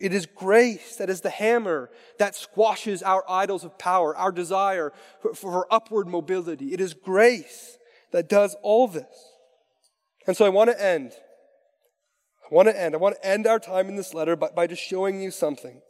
It 0.00 0.14
is 0.14 0.24
grace 0.24 0.96
that 0.96 1.10
is 1.10 1.20
the 1.20 1.28
hammer 1.28 1.90
that 2.18 2.34
squashes 2.34 3.02
our 3.02 3.22
idols 3.28 3.62
of 3.62 3.76
power, 3.76 4.16
our 4.16 4.32
desire 4.32 4.94
for, 5.20 5.34
for, 5.34 5.66
upward 5.70 6.08
mobility. 6.08 6.72
It 6.72 6.80
is 6.80 6.94
grace 6.94 7.76
that 8.10 8.26
does 8.26 8.56
all 8.62 8.88
this. 8.88 9.34
And 10.26 10.34
so 10.34 10.46
I 10.46 10.48
want 10.48 10.70
to 10.70 10.82
end. 10.82 11.12
I 12.50 12.54
want 12.54 12.68
to 12.68 12.80
end. 12.80 12.94
I 12.94 12.98
want 12.98 13.16
to 13.16 13.28
end 13.28 13.46
our 13.46 13.58
time 13.58 13.90
in 13.90 13.96
this 13.96 14.14
letter 14.14 14.34
by, 14.34 14.48
by 14.48 14.66
just 14.66 14.82
showing 14.82 15.20
you 15.20 15.30
something. 15.30 15.82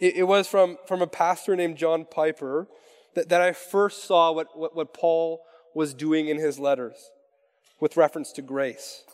It, 0.00 0.16
it, 0.16 0.22
was 0.24 0.46
from, 0.46 0.76
from 0.86 1.02
a 1.02 1.06
pastor 1.06 1.56
named 1.56 1.76
John 1.76 2.04
Piper 2.04 2.68
that, 3.14 3.28
that 3.28 3.40
I 3.40 3.52
first 3.52 4.04
saw 4.04 4.32
what, 4.32 4.56
what, 4.56 4.76
what 4.76 4.94
Paul 4.94 5.42
was 5.74 5.94
doing 5.94 6.28
in 6.28 6.38
his 6.38 6.58
letters 6.58 7.10
with 7.80 7.96
reference 7.96 8.32
to 8.32 8.42
grace. 8.42 9.04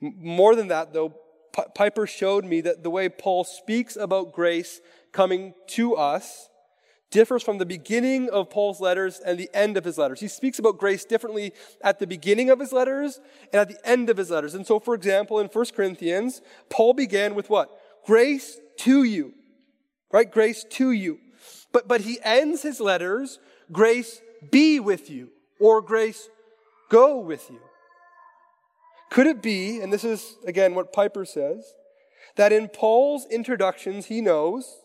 More 0.00 0.54
than 0.54 0.68
that, 0.68 0.92
though, 0.92 1.14
P- 1.54 1.62
Piper 1.74 2.06
showed 2.06 2.44
me 2.44 2.60
that 2.62 2.82
the 2.82 2.90
way 2.90 3.08
Paul 3.08 3.44
speaks 3.44 3.96
about 3.96 4.32
grace 4.32 4.80
coming 5.12 5.54
to 5.68 5.96
us 5.96 6.48
differs 7.10 7.42
from 7.42 7.58
the 7.58 7.66
beginning 7.66 8.30
of 8.30 8.50
Paul's 8.50 8.80
letters 8.80 9.20
and 9.24 9.38
the 9.38 9.50
end 9.52 9.76
of 9.76 9.84
his 9.84 9.98
letters. 9.98 10.20
He 10.20 10.28
speaks 10.28 10.58
about 10.58 10.78
grace 10.78 11.04
differently 11.04 11.52
at 11.82 11.98
the 11.98 12.06
beginning 12.06 12.50
of 12.50 12.60
his 12.60 12.72
letters 12.72 13.20
and 13.52 13.60
at 13.60 13.68
the 13.68 13.88
end 13.88 14.10
of 14.10 14.16
his 14.16 14.30
letters. 14.30 14.54
And 14.54 14.66
so, 14.66 14.78
for 14.78 14.94
example, 14.94 15.40
in 15.40 15.48
1 15.48 15.64
Corinthians, 15.74 16.40
Paul 16.68 16.94
began 16.94 17.34
with 17.34 17.50
what? 17.50 17.79
Grace 18.06 18.58
to 18.78 19.02
you. 19.02 19.34
Right? 20.12 20.30
Grace 20.30 20.64
to 20.70 20.90
you. 20.90 21.18
But, 21.72 21.86
but 21.86 22.00
he 22.00 22.18
ends 22.22 22.62
his 22.62 22.80
letters, 22.80 23.38
grace 23.70 24.20
be 24.50 24.80
with 24.80 25.10
you, 25.10 25.30
or 25.60 25.80
grace 25.80 26.28
go 26.88 27.18
with 27.18 27.48
you. 27.50 27.60
Could 29.10 29.26
it 29.26 29.42
be, 29.42 29.80
and 29.80 29.92
this 29.92 30.04
is 30.04 30.36
again 30.46 30.74
what 30.74 30.92
Piper 30.92 31.24
says, 31.24 31.74
that 32.36 32.52
in 32.52 32.68
Paul's 32.68 33.26
introductions 33.30 34.06
he 34.06 34.20
knows 34.20 34.78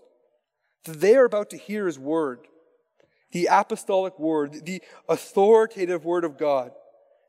that 0.85 0.99
they 0.99 1.15
are 1.15 1.25
about 1.25 1.49
to 1.51 1.57
hear 1.57 1.85
his 1.85 1.99
word, 1.99 2.39
the 3.31 3.47
apostolic 3.51 4.17
word, 4.19 4.65
the 4.65 4.81
authoritative 5.09 6.05
word 6.05 6.23
of 6.23 6.37
God. 6.37 6.71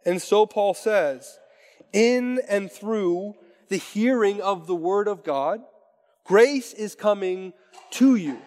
And 0.04 0.20
so 0.22 0.46
Paul 0.46 0.74
says, 0.74 1.38
in 1.92 2.40
and 2.48 2.70
through 2.70 3.34
the 3.68 3.78
hearing 3.78 4.40
of 4.40 4.66
the 4.66 4.74
word 4.74 5.08
of 5.08 5.24
God, 5.24 5.60
grace 6.26 6.72
is 6.72 6.94
coming 6.94 7.52
to 7.92 8.16
you. 8.16 8.38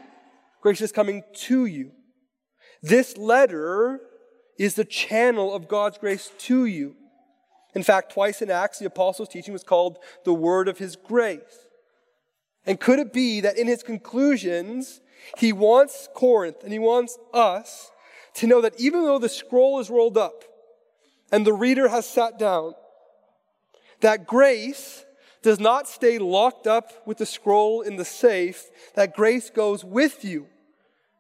Grace 0.62 0.82
is 0.82 0.92
coming 0.92 1.24
to 1.34 1.66
you. 1.66 1.92
This 2.82 3.18
letter 3.18 4.02
is 4.58 4.76
the 4.76 4.86
channel 4.86 5.54
of 5.54 5.68
God's 5.68 5.98
grace 5.98 6.32
to 6.40 6.66
you. 6.66 6.96
In 7.74 7.84
fact, 7.84 8.12
twice 8.12 8.42
in 8.42 8.50
Acts, 8.50 8.80
the 8.80 8.86
apostles' 8.86 9.30
teaching 9.30 9.54
was 9.54 9.64
called 9.64 10.00
the 10.26 10.34
word 10.34 10.68
of 10.68 10.78
his 10.78 10.96
grace. 10.96 11.68
And 12.66 12.80
could 12.80 13.00
it 13.00 13.14
be 13.14 13.42
that 13.42 13.58
in 13.58 13.68
his 13.68 13.84
conclusions, 13.84 15.02
he 15.38 15.54
wants 15.54 16.10
Corinth 16.14 16.64
and 16.64 16.74
he 16.74 16.80
wants 16.80 17.18
us 17.34 17.92
to 18.36 18.48
know 18.48 18.62
that 18.62 18.80
even 18.80 19.04
though 19.04 19.20
the 19.20 19.30
scroll 19.30 19.80
is 19.80 19.90
rolled 19.90 20.18
up 20.18 20.44
and 21.32 21.46
the 21.46 21.54
reader 21.54 21.88
has 21.88 22.08
sat 22.08 22.38
down, 22.38 22.74
that 24.02 24.28
grace 24.28 25.06
does 25.42 25.60
not 25.60 25.88
stay 25.88 26.18
locked 26.18 26.68
up 26.68 27.08
with 27.08 27.18
the 27.18 27.26
scroll 27.26 27.82
in 27.82 27.96
the 27.96 28.06
safe, 28.06 28.66
that 28.96 29.16
grace 29.16 29.50
goes 29.50 29.84
with 29.84 30.26
you 30.26 30.48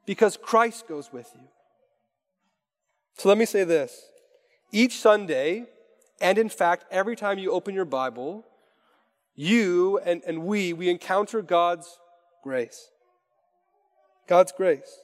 because 0.05 0.37
Christ 0.37 0.87
goes 0.87 1.11
with 1.13 1.29
you. 1.35 1.47
So 3.17 3.29
let 3.29 3.37
me 3.37 3.45
say 3.45 3.63
this. 3.63 4.05
Each 4.71 4.99
Sunday, 4.99 5.65
and 6.21 6.37
in 6.37 6.49
fact, 6.49 6.85
every 6.91 7.15
time 7.15 7.39
you 7.39 7.51
open 7.51 7.73
your 7.73 7.85
Bible, 7.85 8.45
you 9.35 9.99
and, 9.99 10.21
and 10.27 10.43
we, 10.43 10.73
we 10.73 10.89
encounter 10.89 11.41
God's 11.41 11.99
grace. 12.43 12.89
God's 14.27 14.51
grace. 14.51 14.99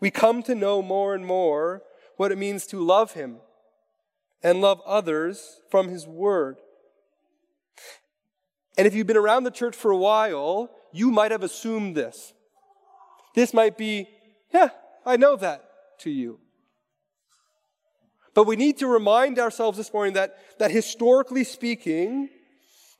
We 0.00 0.10
come 0.10 0.42
to 0.44 0.54
know 0.54 0.82
more 0.82 1.14
and 1.14 1.24
more 1.24 1.82
what 2.16 2.32
it 2.32 2.38
means 2.38 2.66
to 2.68 2.84
love 2.84 3.12
Him 3.12 3.38
and 4.42 4.60
love 4.60 4.80
others 4.86 5.60
from 5.70 5.88
His 5.88 6.06
Word. 6.06 6.58
And 8.78 8.86
if 8.86 8.94
you've 8.94 9.08
been 9.08 9.16
around 9.16 9.42
the 9.42 9.50
church 9.50 9.74
for 9.74 9.90
a 9.90 9.96
while, 9.96 10.70
you 10.92 11.10
might 11.10 11.32
have 11.32 11.42
assumed 11.42 11.96
this. 11.96 12.32
This 13.34 13.52
might 13.52 13.76
be, 13.76 14.08
yeah, 14.54 14.68
I 15.04 15.16
know 15.16 15.34
that 15.36 15.64
to 16.00 16.10
you. 16.10 16.38
But 18.34 18.46
we 18.46 18.54
need 18.54 18.78
to 18.78 18.86
remind 18.86 19.40
ourselves 19.40 19.78
this 19.78 19.92
morning 19.92 20.14
that, 20.14 20.36
that 20.60 20.70
historically 20.70 21.42
speaking, 21.42 22.28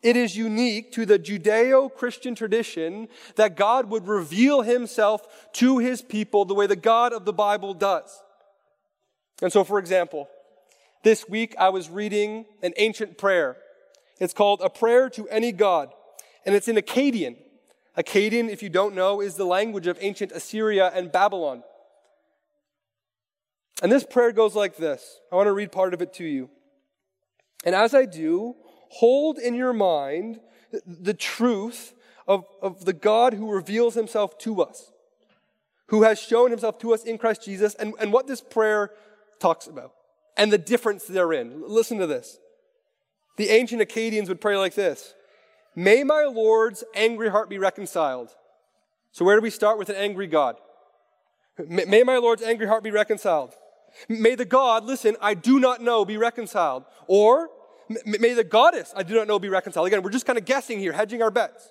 it 0.03 0.17
is 0.17 0.37
unique 0.37 0.91
to 0.93 1.07
the 1.07 1.19
Judeo 1.19 1.95
Christian 1.95 2.35
tradition 2.35 3.07
that 3.37 3.57
God 3.57 3.88
would 3.88 4.09
reveal 4.09 4.62
himself 4.62 5.53
to 5.55 5.79
his 5.79 6.03
people 6.03 6.45
the 6.45 6.55
way 6.55 6.67
the 6.67 6.75
God 6.75 7.12
of 7.12 7.25
the 7.25 7.33
Bible 7.33 7.73
does. 7.73 8.21
And 9.41 9.53
so, 9.53 9.62
for 9.62 9.79
example, 9.79 10.29
this 11.05 11.29
week 11.29 11.55
I 11.57 11.69
was 11.69 11.88
reading 11.88 12.47
an 12.64 12.73
ancient 12.77 13.17
prayer. 13.17 13.57
It's 14.19 14.35
called 14.35 14.61
A 14.63 14.71
Prayer 14.71 15.09
to 15.11 15.29
Any 15.29 15.53
God, 15.53 15.93
and 16.45 16.55
it's 16.55 16.69
in 16.69 16.77
Akkadian. 16.77 17.37
Akkadian, 17.97 18.49
if 18.49 18.63
you 18.63 18.69
don't 18.69 18.95
know, 18.95 19.21
is 19.21 19.35
the 19.35 19.45
language 19.45 19.87
of 19.87 19.99
ancient 20.01 20.33
Assyria 20.33 20.91
and 20.95 21.11
Babylon. 21.11 21.63
And 23.83 23.91
this 23.91 24.05
prayer 24.05 24.33
goes 24.33 24.55
like 24.55 24.77
this. 24.77 25.21
I 25.33 25.37
want 25.37 25.47
to 25.47 25.53
read 25.53 25.73
part 25.73 25.95
of 25.95 26.03
it 26.03 26.13
to 26.15 26.25
you. 26.25 26.51
And 27.65 27.75
as 27.75 27.95
I 27.95 28.07
do, 28.07 28.55
hold 28.91 29.39
in 29.39 29.55
your 29.55 29.73
mind 29.73 30.41
the 30.87 31.15
truth 31.15 31.95
of, 32.27 32.45
of 32.61 32.85
the 32.85 32.93
God 32.93 33.35
who 33.35 33.51
reveals 33.51 33.95
himself 33.95 34.39
to 34.39 34.63
us, 34.63 34.93
who 35.87 36.03
has 36.03 36.21
shown 36.21 36.51
himself 36.51 36.79
to 36.81 36.93
us 36.93 37.05
in 37.05 37.19
Christ 37.19 37.45
Jesus, 37.45 37.75
and, 37.75 37.95
and 37.99 38.13
what 38.13 38.27
this 38.27 38.41
prayer 38.41 38.91
talks 39.41 39.67
about, 39.67 39.93
and 40.37 40.53
the 40.53 40.59
difference 40.59 41.05
therein. 41.05 41.63
Listen 41.67 41.99
to 41.99 42.07
this. 42.07 42.39
The 43.38 43.51
ancient 43.51 43.81
Akkadians 43.81 44.29
would 44.29 44.40
pray 44.40 44.59
like 44.59 44.74
this 44.74 45.14
May 45.74 46.05
my 46.05 46.24
Lord's 46.24 46.85
angry 46.94 47.31
heart 47.31 47.48
be 47.48 47.59
reconciled. 47.59 48.35
So, 49.12 49.24
where 49.24 49.37
do 49.37 49.42
we 49.42 49.51
start 49.51 49.79
with 49.79 49.88
an 49.88 49.96
angry 49.96 50.27
God? 50.27 50.57
May 51.66 52.03
my 52.03 52.18
Lord's 52.18 52.42
angry 52.42 52.66
heart 52.66 52.85
be 52.85 52.90
reconciled. 52.90 53.55
May 54.09 54.35
the 54.35 54.44
God, 54.44 54.85
listen, 54.85 55.16
I 55.20 55.35
do 55.35 55.59
not 55.59 55.81
know, 55.81 56.05
be 56.05 56.16
reconciled. 56.16 56.85
Or, 57.07 57.48
may 58.05 58.35
the 58.35 58.44
goddess, 58.44 58.92
I 58.94 59.03
do 59.03 59.14
not 59.14 59.27
know, 59.27 59.38
be 59.38 59.48
reconciled. 59.48 59.87
Again, 59.87 60.03
we're 60.03 60.11
just 60.11 60.27
kind 60.27 60.38
of 60.38 60.44
guessing 60.44 60.79
here, 60.79 60.92
hedging 60.92 61.22
our 61.22 61.31
bets. 61.31 61.68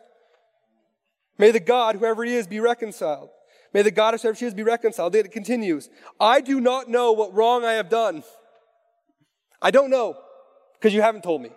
May 1.38 1.52
the 1.52 1.60
God, 1.60 1.96
whoever 1.96 2.24
he 2.24 2.34
is, 2.34 2.48
be 2.48 2.60
reconciled. 2.60 3.30
May 3.74 3.82
the 3.82 3.92
goddess, 3.92 4.24
whoever 4.24 4.36
she 4.36 4.46
is, 4.46 4.54
be 4.54 4.64
reconciled. 4.64 5.16
It 5.16 5.32
continues. 5.32 5.90
I 6.20 6.42
do 6.42 6.60
not 6.60 6.90
know 6.90 7.12
what 7.12 7.34
wrong 7.34 7.64
I 7.64 7.74
have 7.74 7.90
done. 7.90 8.24
I 9.62 9.72
don't 9.72 9.90
know, 9.90 10.18
because 10.80 10.94
you 10.94 11.02
haven't 11.02 11.24
told 11.24 11.42
me. 11.42 11.50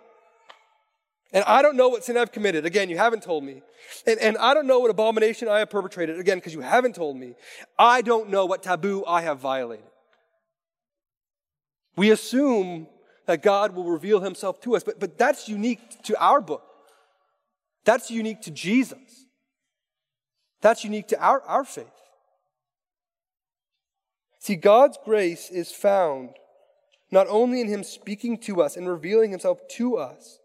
And 1.33 1.45
I 1.45 1.61
don't 1.61 1.77
know 1.77 1.87
what 1.87 2.03
sin 2.03 2.17
I've 2.17 2.31
committed. 2.31 2.65
Again, 2.65 2.89
you 2.89 2.97
haven't 2.97 3.23
told 3.23 3.43
me. 3.43 3.61
And, 4.05 4.19
and 4.19 4.37
I 4.37 4.53
don't 4.53 4.67
know 4.67 4.79
what 4.79 4.91
abomination 4.91 5.47
I 5.47 5.59
have 5.59 5.69
perpetrated. 5.69 6.19
Again, 6.19 6.37
because 6.37 6.53
you 6.53 6.59
haven't 6.61 6.95
told 6.95 7.15
me. 7.15 7.35
I 7.79 8.01
don't 8.01 8.29
know 8.29 8.45
what 8.45 8.63
taboo 8.63 9.05
I 9.05 9.21
have 9.21 9.39
violated. 9.39 9.85
We 11.95 12.11
assume 12.11 12.87
that 13.27 13.41
God 13.41 13.75
will 13.75 13.85
reveal 13.85 14.19
himself 14.19 14.59
to 14.61 14.75
us, 14.75 14.83
but, 14.83 14.99
but 14.99 15.17
that's 15.17 15.47
unique 15.47 16.03
to 16.03 16.21
our 16.21 16.41
book. 16.41 16.63
That's 17.85 18.11
unique 18.11 18.41
to 18.41 18.51
Jesus. 18.51 19.25
That's 20.61 20.83
unique 20.83 21.07
to 21.09 21.19
our, 21.19 21.41
our 21.43 21.63
faith. 21.63 21.87
See, 24.39 24.55
God's 24.55 24.97
grace 25.03 25.49
is 25.49 25.71
found 25.71 26.31
not 27.11 27.27
only 27.29 27.61
in 27.61 27.67
Him 27.67 27.83
speaking 27.83 28.37
to 28.39 28.61
us 28.61 28.77
and 28.77 28.87
revealing 28.87 29.31
Himself 29.31 29.59
to 29.77 29.97
us, 29.97 30.39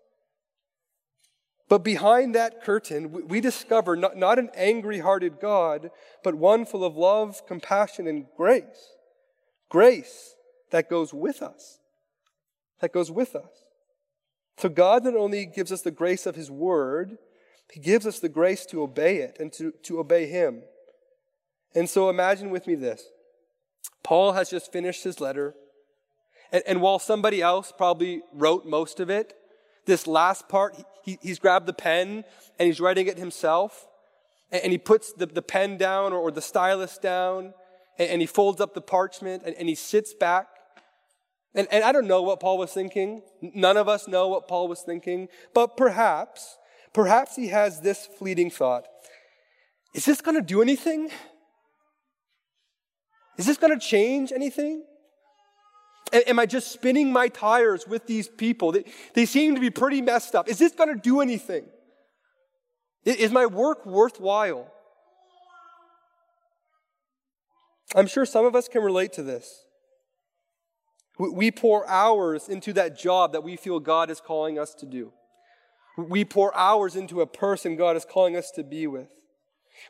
but 1.68 1.83
behind 1.83 2.35
that 2.35 2.62
curtain, 2.62 3.26
we 3.26 3.40
discover 3.40 3.96
not, 3.96 4.16
not 4.16 4.38
an 4.38 4.50
angry 4.55 5.00
hearted 5.00 5.40
God, 5.40 5.90
but 6.22 6.37
one 6.37 6.64
full 6.64 6.85
of 6.85 6.96
love, 6.96 7.44
compassion, 7.46 8.07
and 8.07 8.26
grace. 8.37 8.94
Grace 9.68 10.37
that 10.70 10.88
goes 10.88 11.12
with 11.12 11.42
us. 11.42 11.81
That 12.81 12.92
goes 12.92 13.11
with 13.11 13.35
us. 13.35 13.64
So 14.59 14.68
God 14.68 15.05
not 15.05 15.16
only 15.16 15.44
gives 15.44 15.72
us 15.72 15.83
the 15.83 15.90
grace 15.90 16.24
of 16.24 16.37
His 16.37 16.50
Word, 16.50 17.18
He 17.72 17.81
gives 17.81 18.07
us 18.07 18.20
the 18.20 18.29
grace 18.29 18.64
to 18.66 18.83
obey 18.83 19.16
it 19.16 19.37
and 19.40 19.52
to, 19.55 19.72
to 19.85 19.98
obey 19.98 20.26
Him. 20.26 20.62
And 21.74 21.90
so 21.90 22.09
imagine 22.09 22.50
with 22.50 22.66
me 22.66 22.74
this 22.74 23.09
Paul 24.02 24.33
has 24.33 24.50
just 24.50 24.72
finished 24.72 25.05
his 25.05 25.20
letter, 25.20 25.55
and, 26.53 26.63
and 26.67 26.81
while 26.81 26.99
somebody 26.99 27.43
else 27.43 27.73
probably 27.77 28.23
wrote 28.33 28.67
most 28.67 29.01
of 29.01 29.11
it, 29.11 29.35
this 29.87 30.07
last 30.07 30.49
part, 30.49 30.77
he, 31.05 31.19
he's 31.23 31.39
grabbed 31.39 31.67
the 31.67 31.73
pen 31.73 32.25
and 32.59 32.67
he's 32.67 32.81
writing 32.81 33.07
it 33.07 33.19
himself. 33.19 33.87
And, 34.51 34.65
and 34.65 34.73
he 34.73 34.79
puts 34.79 35.13
the, 35.13 35.27
the 35.27 35.43
pen 35.43 35.77
down 35.77 36.13
or, 36.13 36.19
or 36.19 36.31
the 36.31 36.43
stylus 36.43 36.99
down, 36.99 37.55
and, 37.99 38.11
and, 38.11 38.21
he 38.21 38.27
folds 38.27 38.61
up 38.61 38.75
the 38.75 38.81
parchment 38.81 39.43
and, 39.45 39.55
and 39.57 39.69
he 39.69 39.75
sits 39.75 40.13
back 40.15 40.49
and, 41.57 41.67
and 41.73 41.83
I 41.83 41.91
don't 41.91 42.07
know 42.07 42.21
what 42.21 42.39
Paul 42.39 42.59
was 42.59 42.71
thinking. 42.71 43.23
None 43.41 43.79
of 43.79 43.89
us 43.89 44.07
know 44.07 44.29
what 44.29 44.47
Paul 44.47 44.69
was 44.69 44.83
thinking. 44.83 45.29
But 45.55 45.77
perhaps, 45.77 46.59
perhaps 46.93 47.35
he 47.35 47.49
has 47.49 47.81
this 47.81 48.07
fleeting 48.19 48.51
thought 48.51 48.87
Is 49.95 50.05
this 50.05 50.21
going 50.21 50.37
to 50.37 50.43
do 50.43 50.61
anything? 50.61 51.11
Is 53.39 53.47
this 53.47 53.57
going 53.57 53.73
to 53.73 53.85
change 53.85 54.33
anything? 54.33 54.85
Am 56.12 56.38
I 56.38 56.47
just 56.47 56.73
spinning 56.73 57.12
my 57.12 57.29
tires 57.29 57.87
with 57.87 58.07
these 58.07 58.29
people? 58.29 58.75
They, 59.14 59.27
seem 59.27 59.55
to 59.55 59.61
be 59.61 59.71
pretty 59.71 60.01
messed 60.01 60.35
up. 60.35 60.49
Is 60.49 60.59
this 60.59 60.73
going 60.73 60.95
to 60.95 61.01
do 61.01 61.21
anything? 61.21 61.64
Is 63.05 63.33
my 63.33 63.47
work 63.47 63.85
worthwhile? 63.85 64.73
I'm 67.95 68.07
sure 68.07 68.25
some 68.27 68.45
of 68.45 68.55
us 68.55 68.69
can 68.69 68.83
relate 68.83 69.12
to 69.14 69.23
this. 69.23 69.64
We 71.19 71.51
pour 71.51 71.88
hours 71.88 72.49
into 72.49 72.73
that 72.75 72.99
job 72.99 73.33
that 73.33 73.42
we 73.42 73.57
feel 73.57 73.81
God 73.81 74.11
is 74.11 74.21
calling 74.21 74.59
us 74.59 74.75
to 74.75 74.87
do. 74.87 75.12
We 75.97 76.25
pour 76.25 76.55
hours 76.57 76.95
into 76.95 77.23
a 77.23 77.27
person 77.27 77.77
God 77.77 77.97
is 77.97 78.05
calling 78.05 78.37
us 78.37 78.51
to 78.53 78.62
be 78.62 78.87
with. 78.87 79.09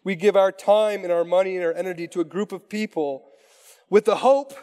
We 0.04 0.14
give 0.14 0.36
our 0.36 0.52
time 0.52 1.02
and 1.02 1.12
our 1.12 1.24
money 1.24 1.56
and 1.56 1.64
our 1.64 1.74
energy 1.74 2.06
to 2.08 2.20
a 2.20 2.24
group 2.24 2.52
of 2.52 2.68
people 2.68 3.24
with 3.90 4.04
the 4.04 4.16
hope 4.16 4.54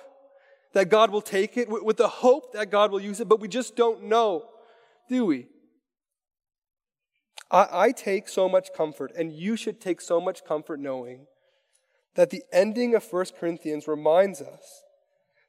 that 0.74 0.90
God 0.90 1.12
will 1.12 1.22
take 1.22 1.56
it, 1.58 1.70
with 1.70 1.98
the 1.98 2.08
hope 2.08 2.54
that 2.54 2.70
God 2.72 2.92
will 2.92 3.02
use 3.02 3.20
it, 3.20 3.30
but 3.30 3.40
we 3.40 3.48
just 3.48 3.76
don't 3.76 4.04
know, 4.04 4.46
do 5.08 5.26
we? 5.26 5.48
I, 7.52 7.68
I 7.72 7.92
take 7.92 8.28
so 8.28 8.50
much 8.50 8.70
comfort, 8.76 9.12
and 9.16 9.32
you 9.32 9.56
should 9.56 9.80
take 9.80 10.02
so 10.02 10.20
much 10.20 10.44
comfort 10.44 10.80
knowing 10.80 11.28
that 12.16 12.32
the 12.32 12.44
ending 12.52 12.96
of 12.96 13.06
1 13.06 13.26
Corinthians 13.40 13.88
reminds 13.88 14.42
us 14.42 14.84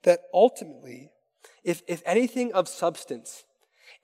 that 0.03 0.21
ultimately, 0.33 1.11
if, 1.63 1.83
if 1.89 2.03
anything 2.05 2.53
of 2.53 2.69
substance, 2.69 3.45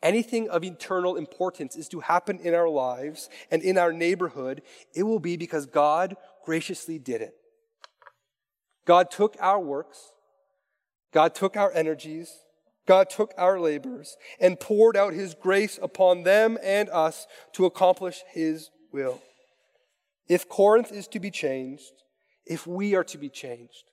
anything 0.03 0.49
of 0.49 0.65
eternal 0.65 1.17
importance 1.17 1.77
is 1.77 1.89
to 1.89 2.01
happen 2.01 2.39
in 2.39 2.55
our 2.55 2.69
lives 2.69 3.29
and 3.51 3.63
in 3.63 3.77
our 3.77 3.93
neighborhood, 3.93 4.63
it 4.95 5.03
will 5.03 5.21
be 5.21 5.37
because 5.37 5.67
God 5.67 6.17
graciously 6.45 6.99
did 6.99 7.21
it. 7.21 7.35
God 8.87 9.11
took 9.11 9.37
our 9.41 9.61
works, 9.61 10.13
God 11.13 11.35
took 11.35 11.57
our 11.57 11.73
energies, 11.73 12.31
God 12.87 13.11
took 13.11 13.33
our 13.37 13.61
labors, 13.61 14.17
and 14.41 14.59
poured 14.59 14.97
out 14.97 15.13
His 15.13 15.35
grace 15.35 15.79
upon 15.83 16.23
them 16.23 16.59
and 16.63 16.89
us 16.91 17.27
to 17.53 17.67
accomplish 17.67 18.23
His 18.33 18.71
will. 18.93 19.21
If 20.29 20.49
Corinth 20.49 20.93
is 20.93 21.09
to 21.09 21.21
be 21.21 21.31
changed, 21.31 21.93
if 22.47 22.67
we 22.67 22.95
are 22.95 23.05
to 23.05 23.19
be 23.19 23.29
changed, 23.29 23.85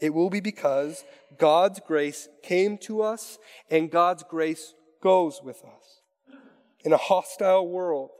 it 0.00 0.12
will 0.12 0.30
be 0.30 0.40
because 0.40 1.04
God's 1.38 1.80
grace 1.86 2.28
came 2.42 2.78
to 2.78 3.02
us 3.02 3.38
and 3.70 3.90
God's 3.90 4.22
grace 4.22 4.74
goes 5.02 5.40
with 5.42 5.64
us. 5.64 6.36
In 6.84 6.92
a 6.92 6.98
hostile 6.98 7.66
world, 7.66 8.10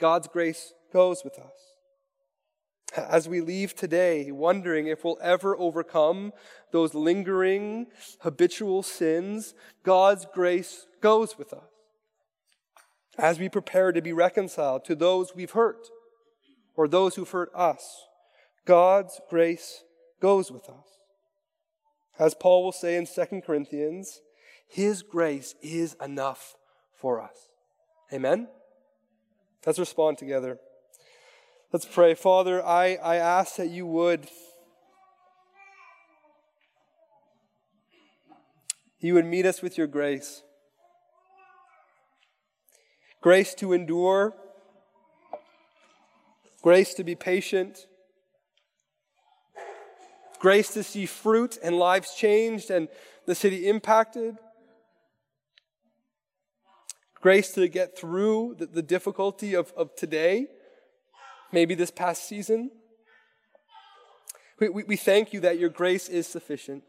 God's 0.00 0.28
grace 0.28 0.72
goes 0.92 1.22
with 1.22 1.38
us. 1.38 1.77
As 2.96 3.28
we 3.28 3.40
leave 3.40 3.74
today, 3.74 4.30
wondering 4.30 4.86
if 4.86 5.04
we'll 5.04 5.18
ever 5.22 5.56
overcome 5.56 6.32
those 6.72 6.94
lingering 6.94 7.86
habitual 8.20 8.82
sins, 8.82 9.54
God's 9.82 10.26
grace 10.32 10.86
goes 11.00 11.36
with 11.36 11.52
us. 11.52 11.68
As 13.18 13.38
we 13.38 13.48
prepare 13.48 13.92
to 13.92 14.00
be 14.00 14.12
reconciled 14.12 14.84
to 14.86 14.94
those 14.94 15.34
we've 15.34 15.50
hurt 15.50 15.88
or 16.76 16.88
those 16.88 17.16
who've 17.16 17.28
hurt 17.28 17.50
us, 17.54 18.06
God's 18.64 19.20
grace 19.28 19.84
goes 20.20 20.50
with 20.50 20.68
us. 20.68 20.86
As 22.18 22.34
Paul 22.34 22.64
will 22.64 22.72
say 22.72 22.96
in 22.96 23.06
2 23.06 23.42
Corinthians, 23.42 24.20
his 24.66 25.02
grace 25.02 25.54
is 25.62 25.96
enough 26.02 26.56
for 26.96 27.20
us. 27.20 27.48
Amen? 28.12 28.48
Let's 29.64 29.78
respond 29.78 30.18
together. 30.18 30.58
Let's 31.70 31.84
pray. 31.84 32.14
Father, 32.14 32.64
I, 32.64 32.94
I 32.94 33.16
ask 33.16 33.56
that 33.56 33.68
you 33.68 33.86
would 33.86 34.26
you 39.00 39.12
would 39.12 39.26
meet 39.26 39.44
us 39.44 39.60
with 39.60 39.76
your 39.76 39.86
grace. 39.86 40.42
Grace 43.20 43.52
to 43.56 43.74
endure, 43.74 44.34
grace 46.62 46.94
to 46.94 47.04
be 47.04 47.14
patient, 47.14 47.86
grace 50.38 50.72
to 50.72 50.82
see 50.82 51.04
fruit 51.04 51.58
and 51.62 51.76
lives 51.76 52.14
changed 52.14 52.70
and 52.70 52.88
the 53.26 53.34
city 53.34 53.68
impacted, 53.68 54.38
grace 57.20 57.52
to 57.52 57.68
get 57.68 57.94
through 57.94 58.56
the, 58.58 58.64
the 58.64 58.82
difficulty 58.82 59.52
of, 59.52 59.70
of 59.76 59.94
today, 59.96 60.46
maybe 61.52 61.74
this 61.74 61.90
past 61.90 62.28
season. 62.28 62.70
We, 64.60 64.68
we, 64.68 64.84
we 64.84 64.96
thank 64.96 65.32
you 65.32 65.40
that 65.40 65.58
your 65.58 65.68
grace 65.68 66.08
is 66.08 66.26
sufficient. 66.26 66.82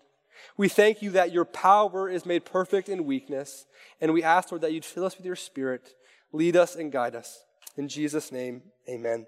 We 0.58 0.70
thank 0.70 1.02
you 1.02 1.12
that 1.12 1.32
your 1.32 1.46
power 1.46 2.10
is 2.10 2.26
made 2.26 2.46
perfect 2.46 2.90
in 2.90 3.06
weakness. 3.06 3.66
And 4.02 4.14
we 4.14 4.24
ask, 4.24 4.52
Lord, 4.52 4.62
that 4.62 4.74
you'd 4.74 4.86
fill 4.86 5.06
us 5.06 5.18
with 5.18 5.26
your 5.26 5.36
spirit, 5.36 5.94
lead 6.32 6.56
us 6.56 6.76
and 6.76 6.92
guide 6.92 7.16
us. 7.16 7.44
In 7.78 7.88
Jesus' 7.88 8.32
name, 8.32 8.64
amen. 8.90 9.26